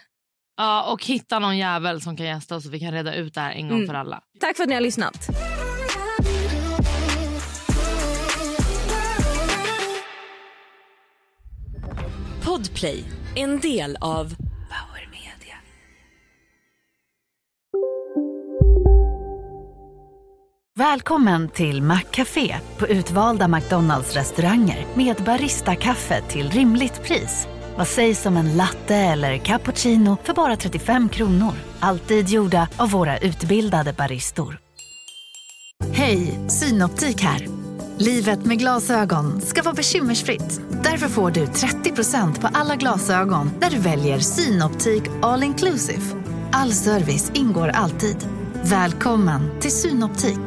Ja, 0.58 0.92
och 0.92 1.06
hitta 1.06 1.40
någon 1.40 1.58
jävel 1.58 2.02
som 2.02 2.18
kan 2.18 2.26
gästa 2.26 2.56
oss 2.56 2.64
så 2.64 2.70
vi 2.70 2.80
kan 2.80 2.92
reda 2.92 3.16
ut 3.16 3.34
det 3.34 3.42
här 3.42 3.52
en 3.52 3.68
gång 3.70 3.78
Mm. 3.78 3.88
för 3.88 3.94
alla. 3.94 4.22
Tack 4.40 4.56
för 4.58 4.64
att 4.64 4.70
ni 4.70 4.76
har 4.76 4.82
lyssnat. 4.82 5.16
Podplay, 12.46 13.04
en 13.36 13.60
del 13.60 13.98
av 14.02 14.26
Power 14.46 15.10
Media. 15.12 15.56
Välkommen 20.80 21.50
till 21.50 21.82
Maccafé 21.82 22.56
på 22.78 22.88
utvalda 22.88 23.48
McDonalds 23.48 24.14
restauranger 24.14 24.86
med 24.94 25.16
Baristakaffe 25.16 26.22
till 26.22 26.50
rimligt 26.50 27.04
pris. 27.04 27.48
Vad 27.78 27.88
sägs 27.88 28.26
om 28.26 28.38
en 28.38 28.58
latte 28.58 28.96
eller 28.96 29.38
cappuccino 29.38 30.18
för 30.24 30.34
bara 30.34 30.56
35 30.56 31.10
kronor? 31.10 31.54
Alltid 31.80 32.30
gjorda 32.30 32.68
av 32.78 32.92
våra 32.92 33.18
utbildade 33.18 33.94
baristor. 33.94 34.60
Hej, 35.94 36.50
Synoptik 36.50 37.22
här. 37.22 37.48
Livet 37.98 38.46
med 38.46 38.60
glasögon 38.60 39.42
ska 39.42 39.64
vara 39.64 39.76
bekymmersfritt. 39.76 40.62
Därför 40.84 41.08
får 41.08 41.32
du 41.32 41.46
30% 41.46 42.42
på 42.42 42.50
alla 42.54 42.76
glasögon 42.76 43.52
när 43.62 43.70
du 43.70 43.78
väljer 43.78 44.20
Synoptik 44.20 45.04
All 45.22 45.44
Inclusive. 45.44 46.02
All 46.52 46.72
service 46.74 47.32
ingår 47.34 47.68
alltid. 47.68 48.28
Välkommen 48.64 49.60
till 49.62 49.72
Synoptik. 49.72 50.40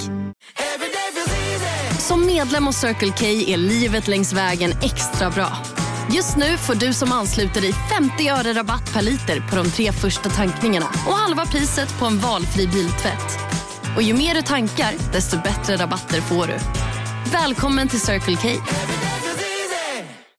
Som 1.99 2.27
medlem 2.27 2.66
hos 2.66 2.77
Circle 2.77 3.12
K 3.18 3.27
är 3.27 3.57
livet 3.57 4.09
längs 4.09 4.33
vägen 4.33 4.70
extra 4.83 5.31
bra. 5.31 5.49
Just 6.14 6.37
nu 6.37 6.57
får 6.57 6.75
du 6.75 6.92
som 6.92 7.12
ansluter 7.12 7.61
dig 7.61 7.72
50 7.72 8.29
öre 8.29 8.53
rabatt 8.53 8.92
per 8.94 9.03
liter 9.03 9.40
på 9.51 9.57
de 9.57 9.70
tre 9.70 9.92
första 9.92 10.29
tankningarna 10.29 10.87
och 11.07 11.14
halva 11.14 11.46
priset 11.46 11.99
på 11.99 12.07
en 12.07 12.18
valfri 12.18 12.66
biltvätt. 12.66 13.38
Och 13.96 14.03
ju 14.03 14.14
mer 14.14 14.35
du 14.35 14.42
tankar, 14.42 14.94
desto 15.12 15.37
bättre 15.37 15.77
rabatter 15.77 16.20
får 16.20 16.46
du. 16.46 16.59
Välkommen 17.33 17.88
till 17.88 18.01
Circle 18.01 18.37
K. 18.37 18.49